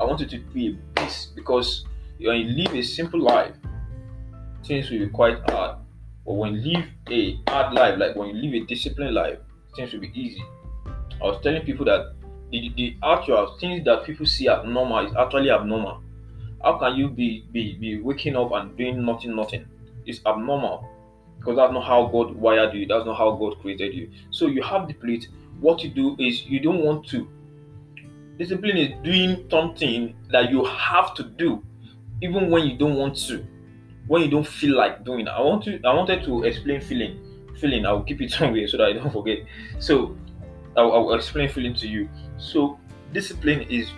I 0.00 0.04
want 0.04 0.20
you 0.20 0.26
to 0.26 0.38
be 0.38 0.68
a 0.68 1.00
beast 1.00 1.34
because 1.36 1.84
when 2.20 2.36
you 2.38 2.64
live 2.64 2.74
a 2.74 2.82
simple 2.82 3.20
life, 3.20 3.54
things 4.64 4.90
will 4.90 5.00
be 5.00 5.08
quite 5.08 5.38
hard. 5.50 5.78
But 6.24 6.34
when 6.34 6.54
you 6.54 6.78
live 6.78 6.86
a 7.10 7.40
hard 7.48 7.74
life, 7.74 7.98
like 7.98 8.16
when 8.16 8.28
you 8.28 8.34
live 8.34 8.62
a 8.62 8.66
disciplined 8.66 9.14
life, 9.14 9.38
things 9.74 9.92
will 9.92 10.00
be 10.00 10.12
easy. 10.14 10.42
I 10.86 11.24
was 11.24 11.40
telling 11.42 11.62
people 11.62 11.84
that 11.86 12.14
the, 12.50 12.72
the 12.76 12.96
actual 13.02 13.56
things 13.58 13.84
that 13.84 14.04
people 14.04 14.26
see 14.26 14.48
as 14.48 14.64
normal 14.66 15.06
is 15.06 15.14
actually 15.16 15.50
abnormal. 15.50 16.02
How 16.62 16.78
can 16.78 16.96
you 16.96 17.08
be, 17.08 17.46
be, 17.52 17.74
be 17.74 18.00
waking 18.00 18.36
up 18.36 18.52
and 18.52 18.76
doing 18.76 19.04
nothing, 19.04 19.34
nothing? 19.34 19.66
It's 20.06 20.20
abnormal 20.26 20.88
because 21.38 21.56
that's 21.56 21.72
not 21.72 21.84
how 21.84 22.06
God 22.06 22.36
wired 22.36 22.74
you. 22.74 22.86
That's 22.86 23.04
not 23.04 23.16
how 23.16 23.32
God 23.32 23.60
created 23.60 23.94
you. 23.94 24.10
So 24.30 24.46
you 24.46 24.62
have 24.62 24.86
the 24.86 24.94
plate. 24.94 25.28
What 25.60 25.82
you 25.82 25.90
do 25.90 26.16
is 26.18 26.44
you 26.46 26.60
don't 26.60 26.84
want 26.84 27.06
to. 27.08 27.28
Discipline 28.38 28.76
is 28.76 28.92
doing 29.02 29.46
something 29.50 30.14
that 30.30 30.50
you 30.50 30.64
have 30.64 31.14
to 31.14 31.22
do, 31.24 31.62
even 32.22 32.50
when 32.50 32.66
you 32.66 32.76
don't 32.76 32.96
want 32.96 33.16
to, 33.28 33.44
when 34.06 34.22
you 34.22 34.28
don't 34.28 34.46
feel 34.46 34.76
like 34.76 35.04
doing. 35.04 35.28
I 35.28 35.40
want 35.40 35.64
to. 35.64 35.80
I 35.84 35.94
wanted 35.94 36.24
to 36.24 36.44
explain 36.44 36.80
feeling. 36.80 37.20
Feeling. 37.60 37.86
I 37.86 37.92
will 37.92 38.02
keep 38.02 38.20
it 38.20 38.30
somewhere 38.38 38.66
so 38.68 38.76
that 38.78 38.86
I 38.86 38.92
don't 38.92 39.12
forget. 39.12 39.38
So 39.78 40.16
I'll, 40.76 40.92
I'll 40.92 41.14
explain 41.14 41.48
feeling 41.48 41.74
to 41.76 41.88
you. 41.88 42.08
So 42.38 42.78
discipline 43.12 43.62
is 43.62 43.88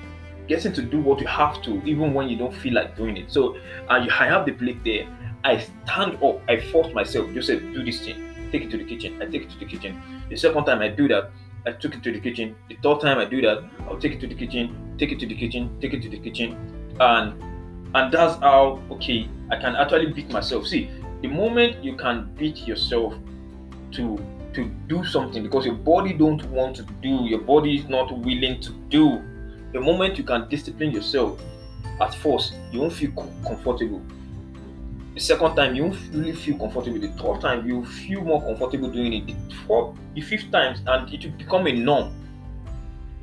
getting 0.46 0.72
to 0.72 0.82
do 0.82 1.00
what 1.00 1.20
you 1.20 1.26
have 1.26 1.62
to, 1.62 1.82
even 1.84 2.12
when 2.14 2.28
you 2.28 2.36
don't 2.36 2.54
feel 2.54 2.74
like 2.74 2.96
doing 2.96 3.16
it. 3.16 3.32
So 3.32 3.56
uh, 3.88 4.06
I 4.20 4.26
have 4.26 4.46
the 4.46 4.52
plate 4.52 4.82
there. 4.84 5.06
I 5.44 5.58
stand 5.58 6.22
up. 6.22 6.40
I 6.48 6.60
force 6.72 6.92
myself. 6.94 7.32
Joseph, 7.32 7.60
do 7.60 7.84
this 7.84 8.00
thing. 8.04 8.50
Take 8.50 8.62
it 8.62 8.70
to 8.70 8.78
the 8.78 8.84
kitchen. 8.84 9.20
I 9.20 9.26
take 9.26 9.42
it 9.42 9.50
to 9.50 9.58
the 9.58 9.66
kitchen. 9.66 10.00
The 10.28 10.36
second 10.36 10.64
time 10.64 10.80
I 10.80 10.88
do 10.88 11.08
that, 11.08 11.30
I 11.66 11.72
took 11.72 11.94
it 11.94 12.02
to 12.02 12.12
the 12.12 12.20
kitchen. 12.20 12.56
The 12.68 12.76
third 12.82 13.00
time 13.00 13.18
I 13.18 13.24
do 13.24 13.40
that, 13.42 13.64
I'll 13.88 13.98
take 13.98 14.12
it 14.12 14.20
to 14.20 14.26
the 14.26 14.34
kitchen. 14.34 14.94
Take 14.98 15.12
it 15.12 15.20
to 15.20 15.26
the 15.26 15.34
kitchen. 15.34 15.78
Take 15.80 15.94
it 15.94 16.02
to 16.02 16.08
the 16.08 16.18
kitchen. 16.18 16.56
And 17.00 17.42
and 17.94 18.12
that's 18.12 18.40
how 18.40 18.82
okay 18.90 19.28
I 19.50 19.56
can 19.56 19.76
actually 19.76 20.12
beat 20.12 20.30
myself. 20.30 20.66
See, 20.66 20.90
the 21.22 21.28
moment 21.28 21.82
you 21.84 21.96
can 21.96 22.34
beat 22.36 22.66
yourself 22.66 23.14
to 23.94 24.18
to 24.54 24.66
do 24.86 25.04
something 25.04 25.42
because 25.42 25.66
your 25.66 25.74
body 25.74 26.12
don't 26.12 26.44
want 26.50 26.76
to 26.76 26.84
do, 27.02 27.24
your 27.24 27.40
body 27.40 27.76
is 27.76 27.88
not 27.88 28.16
willing 28.18 28.60
to 28.60 28.70
do 28.88 29.20
the 29.74 29.80
moment 29.80 30.16
you 30.16 30.22
can 30.22 30.48
discipline 30.48 30.92
yourself 30.92 31.40
at 32.00 32.14
first, 32.14 32.54
you 32.70 32.80
won't 32.80 32.92
feel 32.92 33.10
comfortable. 33.44 34.00
The 35.14 35.20
second 35.20 35.56
time, 35.56 35.74
you 35.74 35.82
won't 35.86 35.98
really 36.12 36.32
feel 36.32 36.56
comfortable. 36.58 37.00
The 37.00 37.08
third 37.08 37.40
time, 37.40 37.66
you 37.66 37.84
feel 37.84 38.22
more 38.22 38.40
comfortable 38.40 38.88
doing 38.88 39.12
it. 39.12 39.26
The 39.26 39.54
fourth, 39.66 39.96
the 40.14 40.20
fifth 40.20 40.52
times 40.52 40.80
and 40.86 41.12
it 41.12 41.24
will 41.24 41.36
become 41.36 41.66
a 41.66 41.72
norm. 41.72 42.14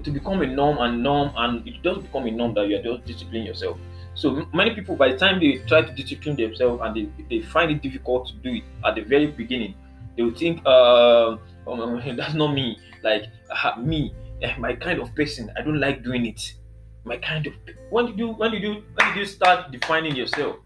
It 0.02 0.08
will 0.08 0.14
become 0.14 0.42
a 0.42 0.48
norm 0.48 0.78
and 0.80 1.02
norm, 1.02 1.32
and 1.38 1.66
it 1.66 1.82
does 1.84 2.00
become 2.00 2.28
a 2.28 2.32
norm 2.32 2.54
that 2.56 2.68
you 2.68 2.78
are 2.78 2.84
just 2.84 3.06
disciplining 3.06 3.46
yourself. 3.46 3.78
So 4.14 4.46
many 4.54 4.76
people, 4.76 4.98
by 4.98 5.14
the 5.14 5.18
time 5.18 5.40
they 5.40 5.60
try 5.68 5.84
to 5.84 5.94
discipline 5.94 6.36
themselves 6.36 6.82
and 6.84 6.94
they, 6.94 7.10
they 7.30 7.46
find 7.46 7.72
it 7.72 7.82
difficult 7.82 8.28
to 8.28 8.34
do 8.36 8.56
it 8.56 8.64
at 8.86 8.96
the 8.96 9.04
very 9.04 9.28
beginning, 9.28 9.74
they 10.16 10.24
will 10.24 10.36
think, 10.36 10.62
uh, 10.66 11.38
oh, 11.68 12.02
that's 12.16 12.34
not 12.34 12.54
me. 12.54 12.78
Like 13.04 13.26
uh, 13.50 13.76
me, 13.80 14.14
Eh, 14.42 14.56
my 14.58 14.74
kind 14.74 15.00
of 15.00 15.14
person. 15.16 15.52
I 15.56 15.62
don't 15.62 15.80
like 15.80 16.04
doing 16.04 16.26
it. 16.26 16.56
My 17.04 17.18
kind 17.18 17.46
of 17.48 17.54
when 17.90 18.08
did 18.08 18.18
you 18.18 18.30
when 18.30 18.52
did 18.52 18.64
you 18.64 18.84
when 18.96 19.08
did 19.08 19.18
you 19.18 19.26
start 19.26 19.72
defining 19.72 20.16
yourself? 20.16 20.58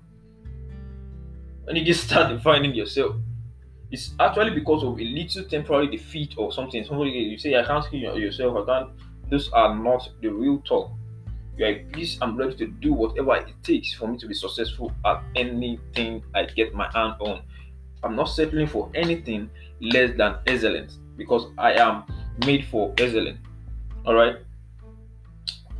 When 1.64 1.75
did 1.75 1.88
you 1.88 1.94
start 1.94 2.30
defining 2.36 2.74
yourself? 2.74 3.16
it's 3.92 4.16
actually 4.20 4.50
because 4.50 4.84
of 4.84 5.00
a 5.00 5.04
little 5.04 5.44
temporary 5.44 5.88
defeat 5.88 6.34
or 6.38 6.52
something. 6.52 6.84
Somebody 6.84 7.12
you 7.12 7.38
say 7.38 7.56
I 7.56 7.64
can't 7.64 7.86
heal 7.86 8.18
yourself, 8.18 8.58
I 8.58 8.66
can't 8.66 8.90
those 9.30 9.50
are 9.52 9.75
not 9.75 10.10
the 10.22 10.30
real 10.30 10.60
talk. 10.60 10.92
You're 11.58 11.72
like, 11.72 11.92
please, 11.94 12.18
I'm 12.22 12.36
ready 12.36 12.56
to 12.58 12.68
do 12.68 12.94
whatever 12.94 13.36
it 13.36 13.54
takes 13.64 13.94
for 13.94 14.08
me 14.08 14.18
to 14.18 14.28
be 14.28 14.34
successful 14.34 14.92
at 15.06 15.24
anything 15.36 16.24
I 16.34 16.44
get 16.44 16.74
my 16.74 16.90
hand 16.94 17.16
on. 17.20 17.44
I'm 18.06 18.16
not 18.16 18.26
settling 18.26 18.68
for 18.68 18.90
anything 18.94 19.50
less 19.82 20.16
than 20.16 20.36
excellence 20.46 21.00
because 21.18 21.48
I 21.58 21.74
am 21.74 22.04
made 22.46 22.66
for 22.66 22.94
excellence. 22.98 23.40
All 24.06 24.14
right. 24.14 24.38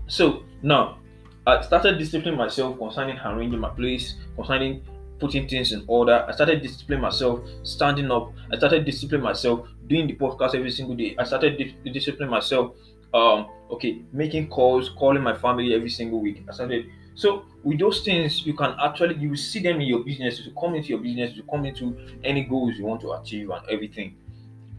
So 0.08 0.44
now 0.64 0.98
I 1.46 1.62
started 1.62 2.00
disciplining 2.00 2.38
myself 2.38 2.78
concerning 2.80 3.18
arranging 3.20 3.60
my 3.60 3.70
place, 3.70 4.16
concerning 4.36 4.84
putting 5.20 5.48
things 5.48 5.72
in 5.72 5.84
order. 5.88 6.26
I 6.28 6.32
started 6.32 6.62
disciplining 6.62 7.02
myself, 7.02 7.42
standing 7.64 8.12
up. 8.12 8.34
I 8.52 8.58
started 8.58 8.86
disciplining 8.86 9.24
myself, 9.24 9.68
doing 9.88 10.08
the 10.08 10.16
podcast 10.16 10.56
every 10.56 10.72
single 10.72 10.96
day. 10.96 11.16
I 11.18 11.24
started 11.24 11.58
di- 11.58 11.92
disciplining 11.92 12.32
myself. 12.32 12.76
Um, 13.14 13.48
okay, 13.72 14.02
making 14.12 14.50
calls, 14.50 14.90
calling 14.90 15.24
my 15.24 15.36
family 15.36 15.74
every 15.74 15.90
single 15.90 16.20
week. 16.20 16.44
I 16.50 16.54
started. 16.54 16.86
So 17.16 17.46
with 17.64 17.80
those 17.80 18.02
things, 18.02 18.46
you 18.46 18.54
can 18.54 18.76
actually 18.84 19.16
you 19.16 19.36
see 19.36 19.60
them 19.60 19.82
in 19.82 19.88
your 19.88 20.04
business. 20.04 20.42
You 20.46 20.52
come 20.60 20.76
into 20.76 20.90
your 20.90 21.00
business, 21.00 21.36
you 21.36 21.44
come 21.44 21.66
into 21.66 21.98
any 22.24 22.44
goals 22.44 22.76
you 22.78 22.86
want 22.86 23.02
to 23.02 23.14
achieve 23.14 23.50
and 23.50 23.66
everything. 23.70 24.16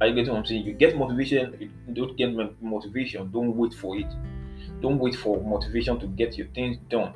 Are 0.00 0.07
you 0.07 0.14
getting 0.14 0.33
what 0.33 0.40
I'm 0.40 0.47
saying? 0.47 0.64
You 0.64 0.75
get 0.75 0.97
motivation. 0.97 1.57
You 1.88 1.95
don't 1.95 2.16
get 2.16 2.31
motivation. 2.61 3.31
Don't 3.33 3.57
wait 3.57 3.73
for 3.73 3.97
it. 3.97 4.12
Don't 4.83 4.99
wait 4.99 5.16
for 5.16 5.43
motivation 5.43 5.99
to 6.00 6.07
get 6.07 6.37
your 6.37 6.49
things 6.49 6.76
done. 6.90 7.14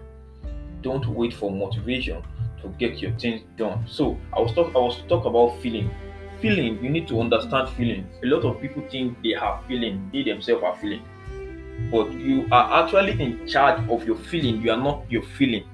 Don't 0.81 1.07
wait 1.07 1.35
for 1.35 1.51
motivation 1.51 2.23
to 2.63 2.69
get 2.79 2.99
your 2.99 3.13
things 3.19 3.43
done. 3.59 3.85
So 3.87 4.19
I 4.33 4.41
was 4.41 4.53
talk 4.55 4.75
I 4.75 4.79
was 4.79 5.03
talk 5.09 5.27
about 5.27 5.61
feeling. 5.61 5.91
Feeling, 6.41 6.83
you 6.83 6.89
need 6.89 7.07
to 7.09 7.21
understand 7.21 7.69
feeling. 7.77 8.07
A 8.23 8.27
lot 8.27 8.47
of 8.47 8.63
people 8.63 8.83
think 8.91 9.23
they 9.23 9.35
have 9.39 9.63
feeling, 9.67 10.09
they 10.11 10.23
themselves 10.23 10.63
are 10.65 10.75
feeling. 10.79 11.03
But 11.91 12.13
you 12.13 12.47
are 12.53 12.85
actually 12.85 13.21
in 13.21 13.47
charge 13.47 13.81
of 13.89 14.05
your 14.05 14.17
feeling, 14.17 14.63
you 14.63 14.71
are 14.71 14.77
not 14.77 15.11
your 15.11 15.23
feeling. 15.23 15.65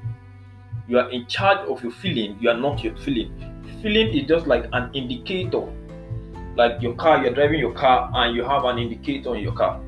You 0.88 0.98
are 0.98 1.10
in 1.10 1.26
charge 1.26 1.66
of 1.68 1.82
your 1.82 1.92
feeling, 1.92 2.38
you 2.40 2.48
are 2.48 2.56
not 2.56 2.82
your 2.82 2.96
feeling. 2.96 3.30
Feeling 3.82 4.16
is 4.16 4.28
just 4.28 4.46
like 4.46 4.66
an 4.72 4.94
indicator. 4.94 5.66
Like 6.56 6.80
your 6.80 6.94
car, 6.94 7.22
you're 7.22 7.34
driving 7.34 7.60
your 7.60 7.74
car 7.74 8.10
and 8.14 8.34
you 8.34 8.42
have 8.44 8.64
an 8.64 8.78
indicator 8.78 9.34
in 9.34 9.42
your 9.42 9.52
car. 9.52 9.80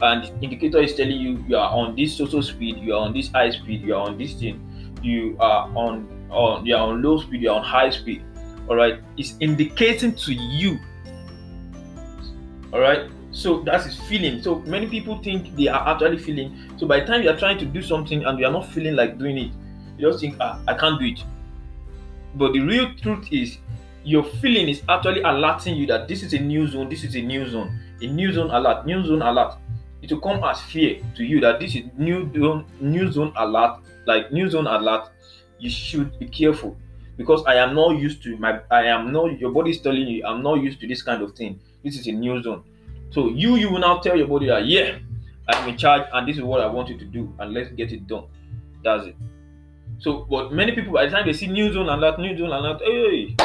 And 0.00 0.24
indicator 0.42 0.78
is 0.80 0.94
telling 0.94 1.18
you 1.18 1.44
you 1.48 1.56
are 1.56 1.70
on 1.70 1.96
this 1.96 2.16
social 2.16 2.42
speed, 2.42 2.78
you 2.78 2.94
are 2.94 3.00
on 3.00 3.12
this 3.12 3.28
high 3.28 3.50
speed, 3.50 3.82
you 3.82 3.94
are 3.94 4.06
on 4.06 4.18
this 4.18 4.34
thing, 4.34 4.60
you 5.02 5.36
are 5.40 5.68
on 5.74 6.08
on 6.30 6.66
you're 6.66 6.78
on 6.78 7.02
low 7.02 7.18
speed, 7.20 7.42
you're 7.42 7.54
on 7.54 7.64
high 7.64 7.90
speed. 7.90 8.22
All 8.68 8.76
right, 8.76 9.00
it's 9.16 9.36
indicating 9.40 10.14
to 10.14 10.32
you. 10.32 10.78
All 12.72 12.80
right, 12.80 13.10
so 13.36 13.60
that's 13.60 13.84
his 13.84 14.00
feeling. 14.08 14.42
So 14.42 14.60
many 14.60 14.86
people 14.86 15.22
think 15.22 15.54
they 15.56 15.68
are 15.68 15.86
actually 15.88 16.16
feeling. 16.16 16.56
So 16.78 16.86
by 16.86 17.00
the 17.00 17.06
time 17.06 17.22
you 17.22 17.28
are 17.28 17.36
trying 17.36 17.58
to 17.58 17.66
do 17.66 17.82
something 17.82 18.24
and 18.24 18.38
you 18.38 18.46
are 18.46 18.52
not 18.52 18.66
feeling 18.66 18.96
like 18.96 19.18
doing 19.18 19.36
it, 19.36 19.50
you 19.98 20.08
just 20.08 20.20
think, 20.20 20.36
ah, 20.40 20.58
I 20.66 20.72
can't 20.72 20.98
do 20.98 21.04
it. 21.04 21.22
But 22.34 22.54
the 22.54 22.60
real 22.60 22.94
truth 22.94 23.28
is, 23.30 23.58
your 24.04 24.24
feeling 24.24 24.68
is 24.68 24.82
actually 24.88 25.20
alerting 25.20 25.76
you 25.76 25.86
that 25.88 26.08
this 26.08 26.22
is 26.22 26.32
a 26.32 26.38
new 26.38 26.66
zone, 26.66 26.88
this 26.88 27.04
is 27.04 27.14
a 27.14 27.20
new 27.20 27.46
zone, 27.46 27.78
a 28.00 28.06
new 28.06 28.32
zone 28.32 28.50
alert, 28.50 28.86
new 28.86 29.04
zone 29.04 29.20
alert. 29.20 29.58
It 30.00 30.10
will 30.12 30.20
come 30.20 30.42
as 30.44 30.60
fear 30.62 31.02
to 31.16 31.24
you 31.24 31.40
that 31.40 31.60
this 31.60 31.74
is 31.74 31.82
new 31.98 32.30
zone, 32.32 32.64
new 32.80 33.12
zone 33.12 33.32
alert, 33.36 33.80
like 34.06 34.32
new 34.32 34.48
zone 34.48 34.66
alert 34.66 35.10
you 35.58 35.70
should 35.70 36.18
be 36.18 36.26
careful 36.26 36.76
because 37.16 37.42
I 37.46 37.54
am 37.54 37.74
not 37.74 37.98
used 37.98 38.22
to 38.24 38.36
my 38.36 38.60
I 38.70 38.84
am 38.84 39.12
not 39.12 39.38
your 39.38 39.50
body 39.50 39.70
is 39.70 39.80
telling 39.80 40.06
you 40.06 40.24
I'm 40.24 40.42
not 40.42 40.62
used 40.62 40.80
to 40.80 40.86
this 40.86 41.02
kind 41.02 41.22
of 41.22 41.32
thing. 41.34 41.60
This 41.82 41.98
is 41.98 42.06
a 42.06 42.12
new 42.12 42.42
zone. 42.42 42.64
So 43.10 43.28
you 43.28 43.56
you 43.56 43.70
will 43.70 43.80
now 43.80 43.98
tell 43.98 44.16
your 44.16 44.28
body 44.28 44.46
that 44.48 44.66
yeah, 44.66 44.98
I'm 45.48 45.68
in 45.68 45.76
charge 45.76 46.06
and 46.12 46.28
this 46.28 46.36
is 46.36 46.42
what 46.42 46.60
I 46.60 46.66
want 46.66 46.88
you 46.88 46.98
to 46.98 47.04
do 47.04 47.32
and 47.38 47.52
let's 47.52 47.70
get 47.70 47.92
it 47.92 48.06
done. 48.06 48.24
That's 48.82 49.06
it. 49.06 49.16
So 49.98 50.26
but 50.28 50.52
many 50.52 50.72
people 50.72 50.92
by 50.92 51.06
the 51.06 51.12
time 51.12 51.26
they 51.26 51.32
see 51.32 51.46
new 51.46 51.72
zone 51.72 51.88
and 51.88 52.02
that 52.02 52.18
new 52.18 52.36
zone 52.36 52.52
and 52.52 52.64
that 52.64 52.84
hey 52.84 53.36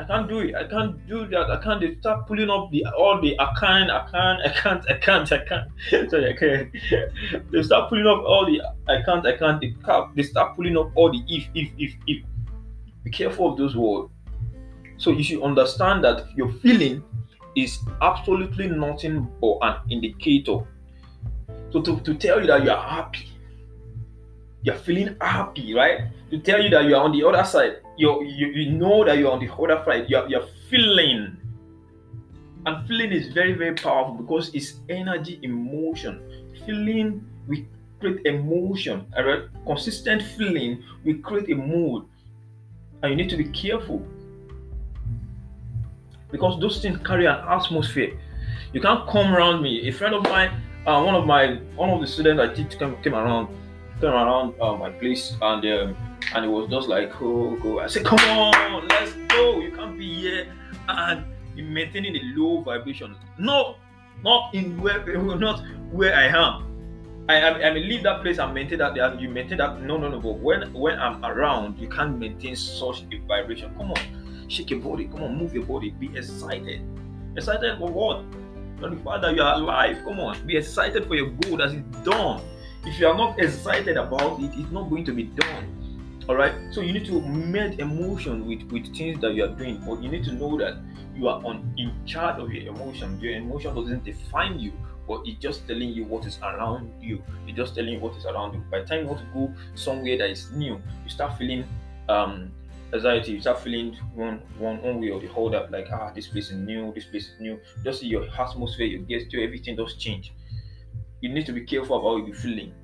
I 0.00 0.04
can't 0.04 0.28
do 0.28 0.38
it. 0.38 0.54
I 0.54 0.64
can't 0.64 1.06
do 1.06 1.26
that. 1.26 1.50
I 1.50 1.62
can't. 1.62 1.78
They 1.78 1.94
start 1.96 2.26
pulling 2.26 2.48
up 2.48 2.70
the 2.70 2.86
all 2.96 3.20
the 3.20 3.38
I 3.38 3.52
can't, 3.60 3.90
I 3.90 4.08
can't, 4.10 4.40
I 4.46 4.48
can't, 4.48 4.90
I 4.90 4.98
can't, 4.98 5.32
I 5.32 5.38
can't. 5.44 5.68
Sorry, 6.10 6.30
I 6.30 6.36
can't. 6.36 7.50
they 7.50 7.62
start 7.62 7.90
pulling 7.90 8.06
up 8.06 8.24
all 8.24 8.46
the 8.46 8.62
I 8.88 9.02
can't, 9.02 9.26
I 9.26 9.36
can't. 9.36 9.60
They, 9.60 9.74
they 10.14 10.22
start 10.22 10.56
pulling 10.56 10.78
up 10.78 10.90
all 10.94 11.12
the 11.12 11.22
if, 11.28 11.48
if, 11.54 11.70
if, 11.76 11.94
if. 12.06 12.24
Be 13.04 13.10
careful 13.10 13.52
of 13.52 13.58
those 13.58 13.76
words. 13.76 14.10
So 14.96 15.10
you 15.10 15.22
should 15.22 15.42
understand 15.42 16.04
that 16.04 16.34
your 16.34 16.50
feeling 16.62 17.02
is 17.62 17.78
absolutely 18.00 18.68
nothing 18.68 19.28
but 19.40 19.58
an 19.62 19.76
indicator. 19.90 20.58
So 21.72 21.80
to, 21.82 22.00
to 22.00 22.14
tell 22.14 22.40
you 22.40 22.46
that 22.48 22.64
you 22.64 22.70
are 22.70 22.82
happy, 22.82 23.28
you're 24.62 24.76
feeling 24.76 25.16
happy, 25.20 25.74
right? 25.74 26.00
To 26.30 26.38
tell 26.38 26.62
you 26.62 26.70
that 26.70 26.84
you 26.84 26.96
are 26.96 27.04
on 27.04 27.12
the 27.12 27.26
other 27.26 27.44
side, 27.44 27.76
you 27.96 28.22
you, 28.24 28.48
you 28.48 28.72
know 28.72 29.04
that 29.04 29.18
you're 29.18 29.32
on 29.32 29.40
the 29.40 29.52
other 29.52 29.82
side, 29.84 30.06
you're, 30.08 30.28
you're 30.28 30.46
feeling. 30.68 31.36
And 32.66 32.86
feeling 32.86 33.12
is 33.12 33.32
very, 33.32 33.54
very 33.54 33.74
powerful 33.74 34.14
because 34.14 34.54
it's 34.54 34.80
energy, 34.88 35.38
emotion. 35.42 36.20
Feeling, 36.66 37.24
we 37.48 37.66
create 38.00 38.26
emotion, 38.26 39.06
all 39.16 39.24
right? 39.24 39.44
Consistent 39.66 40.22
feeling, 40.36 40.82
we 41.04 41.14
create 41.14 41.50
a 41.50 41.54
mood. 41.54 42.04
And 43.02 43.10
you 43.10 43.16
need 43.16 43.30
to 43.30 43.36
be 43.36 43.44
careful 43.44 44.06
because 46.30 46.60
those 46.60 46.80
things 46.80 46.98
carry 47.06 47.26
an 47.26 47.38
atmosphere. 47.48 48.18
You 48.72 48.80
can't 48.80 49.08
come 49.08 49.34
around 49.34 49.62
me. 49.62 49.88
A 49.88 49.92
friend 49.92 50.14
of 50.14 50.22
mine, 50.24 50.50
uh, 50.86 51.02
one 51.02 51.14
of 51.14 51.26
my 51.26 51.56
one 51.74 51.90
of 51.90 52.00
the 52.00 52.06
students 52.06 52.40
I 52.40 52.54
teach 52.54 52.78
came, 52.78 52.96
came 53.02 53.14
around 53.14 53.48
came 54.00 54.10
around 54.10 54.54
uh, 54.60 54.74
my 54.76 54.90
place 54.90 55.36
and 55.42 55.64
um, 55.64 55.96
and 56.34 56.44
it 56.44 56.48
was 56.48 56.70
just 56.70 56.88
like 56.88 57.10
oh 57.20 57.56
go. 57.56 57.80
I 57.80 57.86
said 57.86 58.04
come 58.04 58.20
on, 58.20 58.88
let's 58.88 59.12
go. 59.28 59.60
You 59.60 59.72
can't 59.72 59.98
be 59.98 60.14
here 60.14 60.52
and 60.88 61.24
maintaining 61.56 62.16
a 62.16 62.20
low 62.38 62.62
vibration. 62.62 63.16
No, 63.38 63.76
not 64.22 64.54
in 64.54 64.80
where 64.80 65.04
not 65.36 65.62
where 65.90 66.14
I 66.14 66.26
am. 66.26 66.66
I, 67.28 67.40
I, 67.40 67.58
I 67.68 67.72
leave 67.74 68.02
that 68.04 68.22
place 68.22 68.38
and 68.38 68.52
maintain 68.52 68.78
that 68.78 69.20
you 69.20 69.28
maintain 69.28 69.58
that 69.58 69.82
no 69.82 69.96
no 69.96 70.08
no 70.08 70.18
but 70.18 70.38
when 70.38 70.72
when 70.72 70.98
I'm 70.98 71.24
around 71.24 71.78
you 71.78 71.88
can't 71.88 72.18
maintain 72.18 72.56
such 72.56 73.04
a 73.12 73.18
vibration. 73.26 73.72
Come 73.76 73.92
on, 73.92 74.19
shake 74.50 74.70
your 74.70 74.80
body, 74.80 75.06
come 75.06 75.22
on, 75.22 75.36
move 75.36 75.54
your 75.54 75.64
body, 75.64 75.90
be 75.90 76.10
excited. 76.16 76.82
Excited 77.36 77.78
for 77.78 77.90
what? 77.90 78.24
Fact 78.80 79.22
that 79.22 79.34
you 79.34 79.42
are 79.42 79.54
alive. 79.54 79.98
Come 80.04 80.20
on, 80.20 80.46
be 80.46 80.56
excited 80.56 81.06
for 81.06 81.14
your 81.14 81.28
goal 81.28 81.58
that 81.58 81.68
is 81.72 81.82
done 82.04 82.42
if 82.86 82.98
you 82.98 83.06
are 83.06 83.16
not 83.16 83.38
excited 83.38 83.96
about 83.96 84.40
it, 84.40 84.52
it's 84.56 84.70
not 84.70 84.88
going 84.88 85.04
to 85.04 85.12
be 85.12 85.24
done. 85.24 85.76
All 86.28 86.34
right. 86.34 86.54
So 86.70 86.80
you 86.80 86.92
need 86.92 87.06
to 87.06 87.20
melt 87.20 87.78
emotion 87.78 88.46
with 88.46 88.62
with 88.70 88.94
things 88.96 89.20
that 89.20 89.34
you 89.34 89.44
are 89.44 89.54
doing, 89.54 89.82
but 89.86 90.02
you 90.02 90.08
need 90.08 90.24
to 90.24 90.32
know 90.32 90.56
that 90.58 90.76
you 91.14 91.28
are 91.28 91.44
on 91.44 91.74
in 91.76 91.92
charge 92.06 92.40
of 92.40 92.52
your 92.52 92.72
emotion. 92.72 93.18
Your 93.20 93.34
emotion 93.34 93.74
doesn't 93.74 94.04
define 94.04 94.58
you, 94.58 94.72
but 95.06 95.22
it's 95.26 95.40
just 95.40 95.66
telling 95.66 95.90
you 95.90 96.04
what 96.04 96.24
is 96.24 96.38
around 96.42 96.90
you. 97.02 97.22
It's 97.46 97.56
just 97.56 97.74
telling 97.74 97.94
you 97.94 98.00
what 98.00 98.16
is 98.16 98.24
around 98.24 98.54
you. 98.54 98.60
By 98.70 98.80
the 98.80 98.86
time 98.86 99.00
you 99.00 99.06
want 99.06 99.20
to 99.20 99.26
go 99.34 99.52
somewhere 99.74 100.16
that 100.18 100.30
is 100.30 100.50
new, 100.52 100.80
you 101.04 101.10
start 101.10 101.36
feeling 101.36 101.64
um 102.08 102.50
anxiety, 102.92 103.32
you 103.32 103.40
start 103.40 103.60
feeling 103.60 103.94
one 104.14 104.38
one 104.58 104.82
one 104.82 105.00
way 105.00 105.10
or 105.10 105.20
the 105.20 105.32
other, 105.32 105.68
like 105.70 105.88
ah, 105.92 106.12
this 106.14 106.26
place 106.28 106.50
is 106.50 106.56
new, 106.56 106.92
this 106.94 107.04
place 107.04 107.28
is 107.28 107.40
new. 107.40 107.60
Just 107.84 108.02
your 108.02 108.28
atmosphere, 108.28 108.86
your 108.86 109.02
gesture, 109.02 109.40
everything 109.42 109.76
does 109.76 109.94
change 109.94 110.32
you 111.20 111.28
need 111.28 111.46
to 111.46 111.52
be 111.52 111.62
careful 111.62 111.98
about 111.98 112.26
your 112.26 112.36
feeling. 112.36 112.74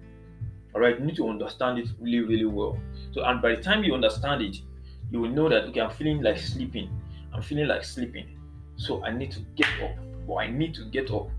All 0.75 0.80
right, 0.80 0.98
you 0.98 1.04
need 1.04 1.16
to 1.16 1.28
understand 1.28 1.78
it 1.78 1.88
really, 1.98 2.20
really 2.20 2.44
well. 2.44 2.78
So, 3.12 3.25
and 3.25 3.40
by 3.40 3.54
the 3.54 3.62
time 3.62 3.82
you 3.82 3.94
understand 3.94 4.42
it, 4.42 4.56
you 5.10 5.20
will 5.20 5.30
know 5.30 5.48
that 5.48 5.64
okay, 5.64 5.80
I'm 5.80 5.90
feeling 5.90 6.22
like 6.22 6.38
sleeping. 6.38 6.90
I'm 7.32 7.42
feeling 7.42 7.66
like 7.66 7.84
sleeping. 7.84 8.38
So 8.76 9.02
I 9.04 9.10
need 9.10 9.30
to 9.32 9.40
get 9.56 9.68
up. 9.82 9.96
Or 10.26 10.40
I 10.42 10.50
need 10.50 10.75
to 10.75 10.84
get 10.86 11.10
up. 11.10 11.30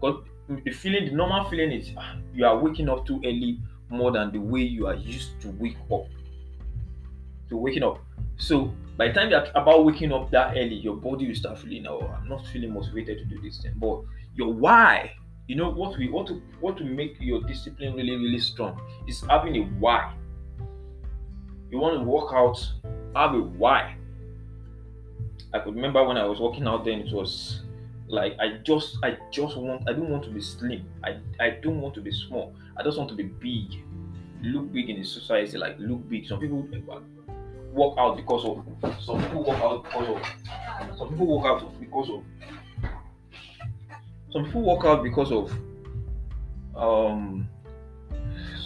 Because 0.00 0.24
the 0.64 0.70
feeling, 0.70 1.06
the 1.06 1.12
normal 1.12 1.48
feeling 1.50 1.72
is 1.72 1.90
ah, 1.98 2.16
you 2.32 2.46
are 2.46 2.56
waking 2.58 2.88
up 2.88 3.06
too 3.06 3.20
early 3.24 3.60
more 3.90 4.12
than 4.12 4.32
the 4.32 4.38
way 4.38 4.60
you 4.60 4.86
are 4.86 4.94
used 4.94 5.40
to 5.42 5.48
wake 5.50 5.76
up. 5.92 6.06
Waking 7.58 7.82
up. 7.82 7.98
So 8.36 8.74
by 8.96 9.08
the 9.08 9.14
time 9.14 9.30
you're 9.30 9.46
about 9.54 9.84
waking 9.84 10.12
up 10.12 10.30
that 10.30 10.56
early, 10.56 10.74
your 10.74 10.96
body 10.96 11.28
will 11.28 11.34
start 11.34 11.58
feeling, 11.58 11.86
oh, 11.86 12.00
I'm 12.00 12.28
not 12.28 12.46
feeling 12.46 12.72
motivated 12.72 13.18
to 13.18 13.24
do 13.24 13.40
this 13.42 13.60
thing. 13.62 13.74
But 13.76 14.02
your 14.34 14.52
why 14.52 15.12
you 15.46 15.56
know 15.56 15.68
what 15.68 15.98
we 15.98 16.08
want 16.08 16.28
to 16.28 16.40
what 16.60 16.76
to 16.78 16.84
make 16.84 17.16
your 17.20 17.42
discipline 17.42 17.94
really 17.94 18.16
really 18.16 18.38
strong 18.38 18.80
is 19.06 19.22
having 19.28 19.56
a 19.56 19.60
why. 19.78 20.14
You 21.70 21.78
want 21.78 21.98
to 21.98 22.04
work 22.04 22.32
out 22.32 22.58
have 23.14 23.34
a 23.34 23.40
why. 23.40 23.96
I 25.52 25.58
could 25.60 25.74
remember 25.74 26.02
when 26.04 26.16
i 26.16 26.24
was 26.24 26.40
working 26.40 26.66
out 26.66 26.84
then 26.84 27.00
it 27.00 27.12
was 27.12 27.62
like 28.08 28.36
i 28.40 28.58
just 28.64 28.98
i 29.02 29.16
just 29.30 29.56
want 29.56 29.88
i 29.88 29.92
don't 29.92 30.08
want 30.08 30.24
to 30.24 30.30
be 30.30 30.40
slim. 30.40 30.86
I 31.04 31.18
i 31.40 31.50
don't 31.62 31.80
want 31.80 31.94
to 31.94 32.00
be 32.00 32.10
small. 32.10 32.54
I 32.76 32.82
just 32.82 32.96
want 32.96 33.10
to 33.10 33.16
be 33.16 33.24
big. 33.24 33.82
Look 34.42 34.72
big 34.72 34.88
in 34.88 34.96
the 34.96 35.04
society 35.04 35.58
like 35.58 35.76
look 35.78 36.08
big. 36.08 36.26
Some 36.26 36.40
people 36.40 36.62
work 37.74 37.94
out 37.98 38.16
because 38.16 38.44
of 38.44 38.64
some 39.04 39.20
people 39.22 39.44
work 39.44 39.60
out 39.60 39.84
because 39.84 40.08
of 40.08 40.98
some 40.98 41.08
people 41.08 41.38
work 41.38 41.46
out 41.46 41.80
because 41.80 42.10
of 42.10 42.22
some 44.32 44.44
people 44.44 44.62
work 44.62 44.84
out 44.84 45.02
because 45.02 45.32
of 45.32 45.52
um 46.76 47.48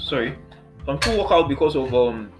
sorry 0.05 0.37
some 0.85 0.99
people 0.99 1.19
work 1.23 1.33
out 1.33 1.49
because 1.49 1.75
of 1.75 1.95
um 1.95 2.31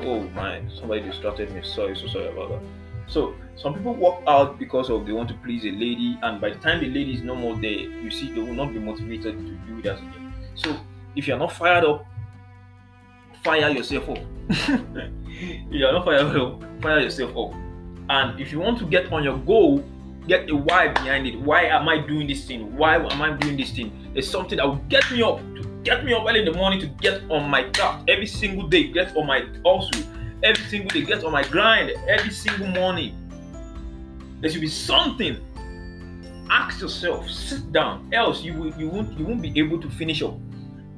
oh 0.00 0.20
my 0.30 0.62
somebody 0.74 1.02
distracted 1.02 1.52
me. 1.52 1.62
Sorry 1.62 1.96
so 1.96 2.06
sorry 2.06 2.28
about 2.28 2.50
that. 2.50 2.62
So 3.06 3.34
some 3.56 3.74
people 3.74 3.94
work 3.94 4.22
out 4.26 4.58
because 4.58 4.88
of 4.88 5.04
they 5.04 5.12
want 5.12 5.28
to 5.30 5.34
please 5.34 5.64
a 5.64 5.70
lady 5.70 6.18
and 6.22 6.40
by 6.40 6.50
the 6.50 6.58
time 6.60 6.80
the 6.80 6.86
lady 6.86 7.14
is 7.14 7.22
no 7.22 7.34
more 7.34 7.54
there 7.56 7.70
you 7.70 8.10
see 8.10 8.32
they 8.32 8.40
will 8.40 8.54
not 8.54 8.72
be 8.72 8.78
motivated 8.78 9.36
to 9.36 9.52
do 9.66 9.82
that 9.82 9.98
again. 9.98 10.32
So 10.54 10.76
if 11.16 11.26
you're 11.26 11.38
not 11.38 11.52
fired 11.52 11.84
up 11.84 12.06
fire 13.42 13.70
yourself 13.70 14.08
up 14.10 14.18
you're 15.70 15.92
not 15.92 16.04
fired 16.04 16.36
up 16.36 16.62
fire 16.82 17.00
yourself 17.00 17.36
up. 17.36 17.54
And 18.08 18.40
if 18.40 18.50
you 18.52 18.58
want 18.58 18.78
to 18.78 18.86
get 18.86 19.12
on 19.12 19.22
your 19.22 19.38
goal 19.38 19.84
get 20.26 20.48
a 20.48 20.54
why 20.56 20.88
behind 20.88 21.26
it. 21.26 21.40
Why 21.40 21.64
am 21.64 21.88
i 21.88 21.98
doing 21.98 22.26
this 22.26 22.44
thing? 22.44 22.76
Why 22.76 22.96
am 22.96 23.22
i 23.22 23.36
doing 23.36 23.56
this 23.56 23.72
thing? 23.72 23.90
It's 24.14 24.28
something 24.28 24.58
that 24.58 24.66
will 24.66 24.82
get 24.88 25.10
me 25.10 25.22
up 25.22 25.38
to 25.56 25.62
get 25.82 26.04
me 26.04 26.12
up 26.12 26.24
early 26.28 26.40
in 26.40 26.44
the 26.44 26.52
morning 26.52 26.78
to 26.80 26.86
get 26.86 27.22
on 27.30 27.50
my 27.50 27.64
craft 27.64 28.08
every 28.08 28.26
single 28.26 28.68
day 28.68 28.84
get 28.92 29.16
on 29.16 29.26
my 29.26 29.40
hustle 29.64 30.04
every 30.42 30.62
single 30.64 30.90
day 30.90 31.02
get 31.02 31.24
on 31.24 31.32
my 31.32 31.42
grind 31.44 31.90
every 32.08 32.30
single 32.30 32.68
morning. 32.68 33.16
There 34.40 34.50
should 34.50 34.60
be 34.60 34.68
something. 34.68 35.36
Ask 36.48 36.80
yourself 36.80 37.28
sit 37.30 37.72
down 37.72 38.08
else 38.12 38.42
you 38.42 38.54
will 38.54 38.72
you 38.74 38.88
won't 38.88 39.18
you 39.18 39.24
won't 39.24 39.42
be 39.42 39.52
able 39.58 39.80
to 39.80 39.88
finish 39.90 40.22
up 40.22 40.34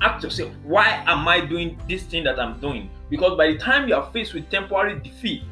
ask 0.02 0.22
yourself 0.24 0.52
why 0.64 1.02
am 1.06 1.26
i 1.28 1.40
doing 1.40 1.78
this 1.88 2.02
thing 2.02 2.24
that 2.24 2.38
i'm 2.38 2.60
doing? 2.60 2.90
Because 3.08 3.36
by 3.36 3.48
the 3.52 3.58
time 3.58 3.88
you 3.88 3.94
are 3.94 4.10
faced 4.12 4.34
with 4.34 4.48
temporary 4.50 4.98
defeat 5.00 5.42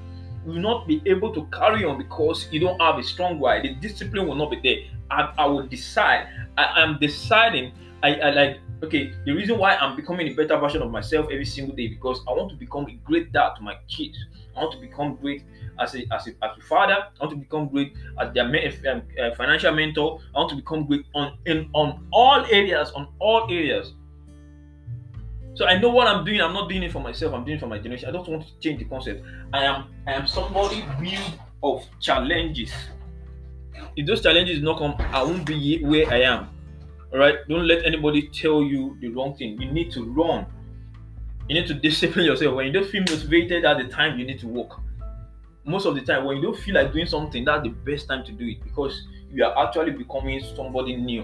you 0.46 0.52
will 0.52 0.60
not 0.60 0.88
be 0.88 1.02
able 1.06 1.34
to 1.34 1.44
carry 1.46 1.84
on 1.84 1.98
because 1.98 2.48
you 2.50 2.60
don't 2.60 2.80
have 2.80 2.98
a 2.98 3.02
strong 3.02 3.38
why. 3.38 3.60
The 3.60 3.74
discipline 3.74 4.26
will 4.26 4.36
not 4.36 4.50
be 4.50 4.58
there. 4.62 4.90
I, 5.10 5.32
I 5.36 5.46
will 5.46 5.66
decide 5.66 6.28
i 6.58 6.82
am 6.82 6.98
deciding 7.00 7.72
I, 8.02 8.14
I 8.14 8.30
like 8.30 8.60
okay 8.82 9.12
the 9.24 9.32
reason 9.32 9.58
why 9.58 9.76
i'm 9.76 9.96
becoming 9.96 10.28
a 10.28 10.34
better 10.34 10.58
version 10.58 10.82
of 10.82 10.90
myself 10.90 11.26
every 11.26 11.44
single 11.44 11.74
day 11.74 11.88
because 11.88 12.20
i 12.28 12.32
want 12.32 12.50
to 12.50 12.56
become 12.56 12.86
a 12.86 12.94
great 13.04 13.32
dad 13.32 13.54
to 13.56 13.62
my 13.62 13.76
kids. 13.88 14.16
I 14.56 14.60
want 14.60 14.72
to 14.72 14.80
become 14.80 15.16
great 15.16 15.44
as 15.78 15.94
a 15.94 16.04
as 16.12 16.26
a, 16.26 16.30
as 16.42 16.58
a 16.58 16.62
father. 16.68 16.94
I 16.94 17.24
want 17.24 17.30
to 17.30 17.36
become 17.36 17.68
great 17.68 17.94
as 18.20 18.34
their 18.34 18.44
um, 18.44 19.02
uh, 19.22 19.34
financial 19.36 19.72
mentor. 19.72 20.20
I 20.34 20.38
want 20.38 20.50
to 20.50 20.56
become 20.56 20.86
great 20.86 21.06
on 21.14 21.38
in 21.46 21.70
on 21.72 22.06
all 22.12 22.44
areas 22.50 22.90
on 22.92 23.08
all 23.20 23.44
areas 23.50 23.94
so 25.60 25.66
I 25.66 25.78
know 25.78 25.90
what 25.90 26.08
I'm 26.08 26.24
doing. 26.24 26.40
I'm 26.40 26.54
not 26.54 26.70
doing 26.70 26.84
it 26.84 26.90
for 26.90 27.00
myself. 27.00 27.34
I'm 27.34 27.44
doing 27.44 27.58
it 27.58 27.60
for 27.60 27.66
my 27.66 27.76
generation. 27.76 28.08
I 28.08 28.12
don't 28.12 28.26
want 28.26 28.46
to 28.46 28.58
change 28.60 28.78
the 28.78 28.86
concept. 28.86 29.22
I 29.52 29.64
am 29.64 29.88
I 30.06 30.12
am 30.12 30.26
somebody 30.26 30.82
built 30.98 31.34
of 31.62 31.84
challenges. 32.00 32.72
If 33.94 34.06
those 34.06 34.22
challenges 34.22 34.60
do 34.60 34.64
not 34.64 34.78
come, 34.78 34.94
I 35.12 35.22
won't 35.22 35.44
be 35.44 35.84
where 35.84 36.10
I 36.10 36.22
am. 36.22 36.48
All 37.12 37.18
right. 37.18 37.46
Don't 37.46 37.68
let 37.68 37.84
anybody 37.84 38.28
tell 38.28 38.62
you 38.62 38.96
the 39.02 39.08
wrong 39.08 39.36
thing. 39.36 39.60
You 39.60 39.70
need 39.70 39.92
to 39.92 40.04
run. 40.04 40.46
You 41.46 41.56
need 41.56 41.66
to 41.66 41.74
discipline 41.74 42.24
yourself. 42.24 42.54
When 42.54 42.64
you 42.64 42.72
don't 42.72 42.88
feel 42.88 43.02
motivated 43.02 43.66
at 43.66 43.76
the 43.76 43.84
time, 43.84 44.18
you 44.18 44.24
need 44.24 44.38
to 44.38 44.46
work. 44.46 44.80
Most 45.66 45.84
of 45.84 45.94
the 45.94 46.00
time, 46.00 46.24
when 46.24 46.38
you 46.38 46.42
don't 46.42 46.56
feel 46.56 46.76
like 46.76 46.94
doing 46.94 47.04
something, 47.04 47.44
that's 47.44 47.64
the 47.64 47.68
best 47.68 48.08
time 48.08 48.24
to 48.24 48.32
do 48.32 48.46
it 48.46 48.64
because 48.64 49.06
you 49.30 49.44
are 49.44 49.66
actually 49.66 49.90
becoming 49.90 50.42
somebody 50.56 50.96
new. 50.96 51.22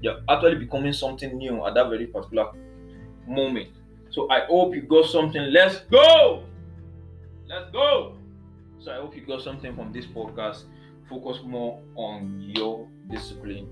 You're 0.00 0.20
actually 0.26 0.54
becoming 0.54 0.94
something 0.94 1.36
new 1.36 1.66
at 1.66 1.74
that 1.74 1.90
very 1.90 2.06
particular 2.06 2.46
moment. 3.26 3.68
So 4.10 4.30
I 4.30 4.46
hope 4.46 4.74
you 4.74 4.82
got 4.82 5.06
something. 5.06 5.42
Let's 5.52 5.80
go. 5.90 6.44
Let's 7.48 7.70
go. 7.72 8.16
So 8.80 8.92
I 8.92 8.96
hope 8.96 9.16
you 9.16 9.22
got 9.26 9.42
something 9.42 9.74
from 9.74 9.92
this 9.92 10.06
podcast. 10.06 10.64
Focus 11.08 11.40
more 11.44 11.80
on 11.96 12.40
your 12.54 12.86
discipline 13.10 13.68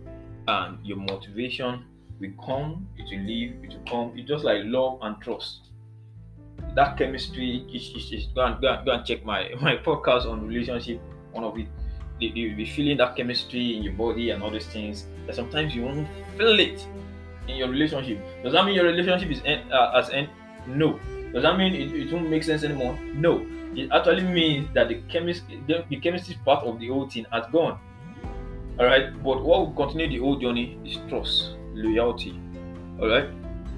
and 0.49 0.85
your 0.85 0.99
motivation 0.99 1.85
will 2.21 2.33
come, 2.45 2.89
it 2.97 3.05
will 3.11 3.25
leave, 3.25 3.57
it 3.63 3.71
will 3.71 3.91
come. 3.91 4.13
It's 4.17 4.29
just 4.29 4.45
like 4.45 4.63
love 4.65 4.99
and 5.03 5.21
trust. 5.21 5.69
That 6.75 6.97
chemistry 6.97 7.67
is, 7.73 7.93
is, 7.95 8.13
is 8.13 8.27
go, 8.35 8.45
and, 8.47 8.61
go, 8.61 8.73
and, 8.73 8.87
go 8.87 8.93
and 8.93 9.05
check 9.05 9.25
my, 9.25 9.51
my 9.61 9.77
podcast 9.77 10.27
on 10.27 10.47
relationship, 10.47 11.01
one 11.33 11.45
of 11.45 11.59
it. 11.59 11.69
You'll 12.21 12.57
be 12.57 12.67
feeling 12.67 12.99
that 12.99 13.17
chemistry 13.17 13.77
in 13.77 13.83
your 13.83 13.95
body 13.95 14.31
and 14.31 14.43
all 14.43 14.51
these 14.51 14.67
things. 14.67 15.07
But 15.27 15.35
sometimes 15.35 15.75
you 15.75 15.83
won't 15.83 16.07
feel 16.37 16.59
it 16.61 16.87
in 17.49 17.57
your 17.57 17.69
relationship. 17.69 18.21
Does 18.43 18.53
that 18.53 18.65
mean 18.65 18.75
your 18.75 18.85
relationship 18.85 19.31
is 19.31 19.43
end, 19.45 19.73
uh, 19.73 19.93
as 19.97 20.11
end? 20.11 20.29
No. 20.67 20.99
Does 21.33 21.43
that 21.43 21.57
mean 21.57 21.75
it, 21.75 21.93
it 21.95 22.13
won't 22.13 22.29
make 22.29 22.45
sense 22.45 22.63
anymore? 22.63 22.99
No. 23.15 23.47
It 23.75 23.91
actually 23.91 24.23
means 24.23 24.69
that 24.75 24.89
the 24.89 25.03
chemistry, 25.09 25.63
the, 25.67 25.85
the 25.89 25.97
chemistry 25.97 26.39
part 26.45 26.65
of 26.65 26.79
the 26.79 26.89
whole 26.89 27.09
thing 27.09 27.27
has 27.33 27.45
gone. 27.53 27.81
All 28.79 28.87
right. 28.87 29.13
But 29.23 29.43
what 29.43 29.61
will 29.61 29.73
continue 29.73 30.09
the 30.09 30.19
whole 30.19 30.39
journey 30.39 30.79
is 30.85 30.99
trust, 31.09 31.57
loyalty. 31.75 32.39
All 33.01 33.09
right. 33.09 33.29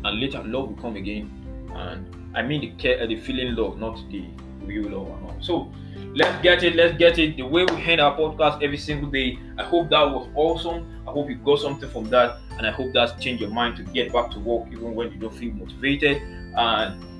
And 0.04 0.20
later 0.20 0.42
love 0.44 0.68
will 0.68 0.82
come 0.82 0.96
again. 0.96 1.30
And 1.74 2.36
I 2.36 2.42
mean 2.42 2.60
the 2.60 2.70
care, 2.72 3.02
uh, 3.02 3.06
the 3.06 3.16
feeling 3.16 3.54
love, 3.54 3.78
not 3.78 3.96
the 4.10 4.24
and 4.68 4.94
all. 4.94 5.36
So 5.40 5.72
let's 6.14 6.42
get 6.42 6.62
it. 6.62 6.74
Let's 6.76 6.96
get 6.96 7.18
it. 7.18 7.36
The 7.36 7.42
way 7.42 7.64
we 7.64 7.82
end 7.82 8.00
our 8.00 8.16
podcast 8.16 8.62
every 8.62 8.78
single 8.78 9.10
day. 9.10 9.38
I 9.58 9.64
hope 9.64 9.90
that 9.90 10.02
was 10.02 10.28
awesome. 10.34 11.02
I 11.06 11.10
hope 11.10 11.28
you 11.28 11.36
got 11.36 11.60
something 11.60 11.88
from 11.90 12.10
that, 12.10 12.38
and 12.58 12.66
I 12.66 12.70
hope 12.70 12.92
that's 12.92 13.22
changed 13.22 13.40
your 13.42 13.50
mind 13.50 13.76
to 13.76 13.82
get 13.82 14.12
back 14.12 14.30
to 14.32 14.40
work 14.40 14.68
even 14.72 14.94
when 14.94 15.12
you 15.12 15.18
don't 15.18 15.34
feel 15.34 15.52
motivated. 15.52 16.22
And 16.56 17.14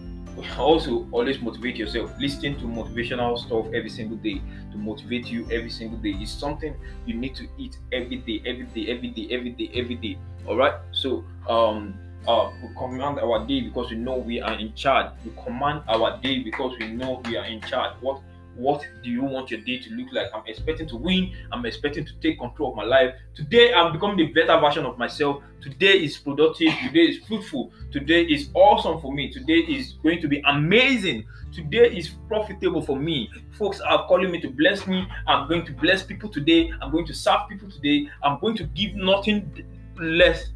also 0.59 1.07
always 1.13 1.41
motivate 1.41 1.77
yourself. 1.77 2.13
Listening 2.19 2.57
to 2.57 2.65
motivational 2.65 3.39
stuff 3.39 3.67
every 3.75 3.91
single 3.91 4.17
day 4.17 4.43
to 4.73 4.79
motivate 4.79 5.27
you 5.27 5.45
every 5.51 5.71
single 5.71 5.99
day 5.99 6.11
is 6.11 6.31
something 6.31 6.75
you 7.07 7.15
need 7.15 7.35
to 7.37 7.47
eat 7.59 7.79
every 7.93 8.17
day, 8.17 8.43
every 8.47 8.67
day, 8.67 8.91
every 8.91 9.09
day, 9.09 9.29
every 9.31 9.51
day, 9.51 9.71
every 9.75 9.95
day. 9.95 10.19
All 10.47 10.57
right. 10.57 10.75
So 10.93 11.25
um 11.49 11.95
uh, 12.27 12.51
we 12.63 12.69
command 12.75 13.19
our 13.19 13.47
day 13.47 13.61
because 13.61 13.91
we 13.91 13.97
know 13.97 14.17
we 14.17 14.41
are 14.41 14.59
in 14.59 14.75
charge. 14.75 15.13
We 15.25 15.33
command 15.43 15.83
our 15.89 16.21
day 16.21 16.43
because 16.43 16.77
we 16.79 16.89
know 16.89 17.23
we 17.25 17.37
are 17.37 17.45
in 17.45 17.61
charge. 17.63 17.95
What 18.01 18.21
what 18.57 18.87
do 19.03 19.11
you 19.11 19.25
want 19.25 19.51
your 19.51 19.61
day 19.61 19.79
to 19.79 19.91
look 19.95 20.13
like? 20.13 20.29
I'm 20.33 20.47
expecting 20.47 20.87
to 20.89 20.97
win. 20.97 21.33
I'm 21.51 21.67
expecting 21.67 22.05
to 22.05 22.13
take 22.21 22.39
control 22.39 22.71
of 22.71 22.77
my 22.77 22.85
life. 22.85 23.15
Today, 23.35 23.75
I'm 23.75 23.93
becoming 23.93 24.17
the 24.17 24.27
better 24.27 24.59
version 24.61 24.87
of 24.87 24.97
myself. 24.97 25.43
Today 25.61 26.05
is 26.05 26.17
productive. 26.17 26.73
Today 26.87 27.01
is 27.01 27.19
fruitful. 27.27 27.73
Today 27.91 28.23
is 28.23 28.51
awesome 28.55 29.01
for 29.01 29.13
me. 29.13 29.31
Today 29.33 29.59
is 29.59 29.95
going 30.05 30.21
to 30.21 30.29
be 30.29 30.41
amazing. 30.47 31.27
Today 31.53 31.89
is 31.97 32.11
profitable 32.29 32.83
for 32.83 32.97
me. 32.97 33.29
Folks 33.59 33.81
are 33.81 34.07
calling 34.07 34.31
me 34.31 34.41
to 34.41 34.51
bless 34.51 34.87
me. 34.87 35.07
I'm 35.27 35.49
going 35.49 35.65
to 35.67 35.73
bless 35.73 36.05
people 36.05 36.29
today. 36.29 36.73
I'm 36.81 36.93
going 36.93 37.07
to 37.07 37.15
serve 37.15 37.49
people 37.49 37.71
today. 37.71 38.09
I'm 38.23 38.39
going 38.41 38.57
to 38.57 38.65
give 38.65 38.95
nothing 38.95 39.65
less 39.99 40.47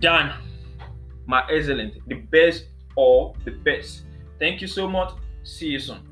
than 0.00 0.32
my 1.26 1.46
excellent, 1.50 1.94
the 2.08 2.16
best 2.16 2.66
or 2.96 3.34
the 3.44 3.50
best. 3.50 4.02
Thank 4.38 4.60
you 4.60 4.68
so 4.68 4.88
much. 4.88 5.12
See 5.42 5.68
you 5.68 5.78
soon. 5.78 6.05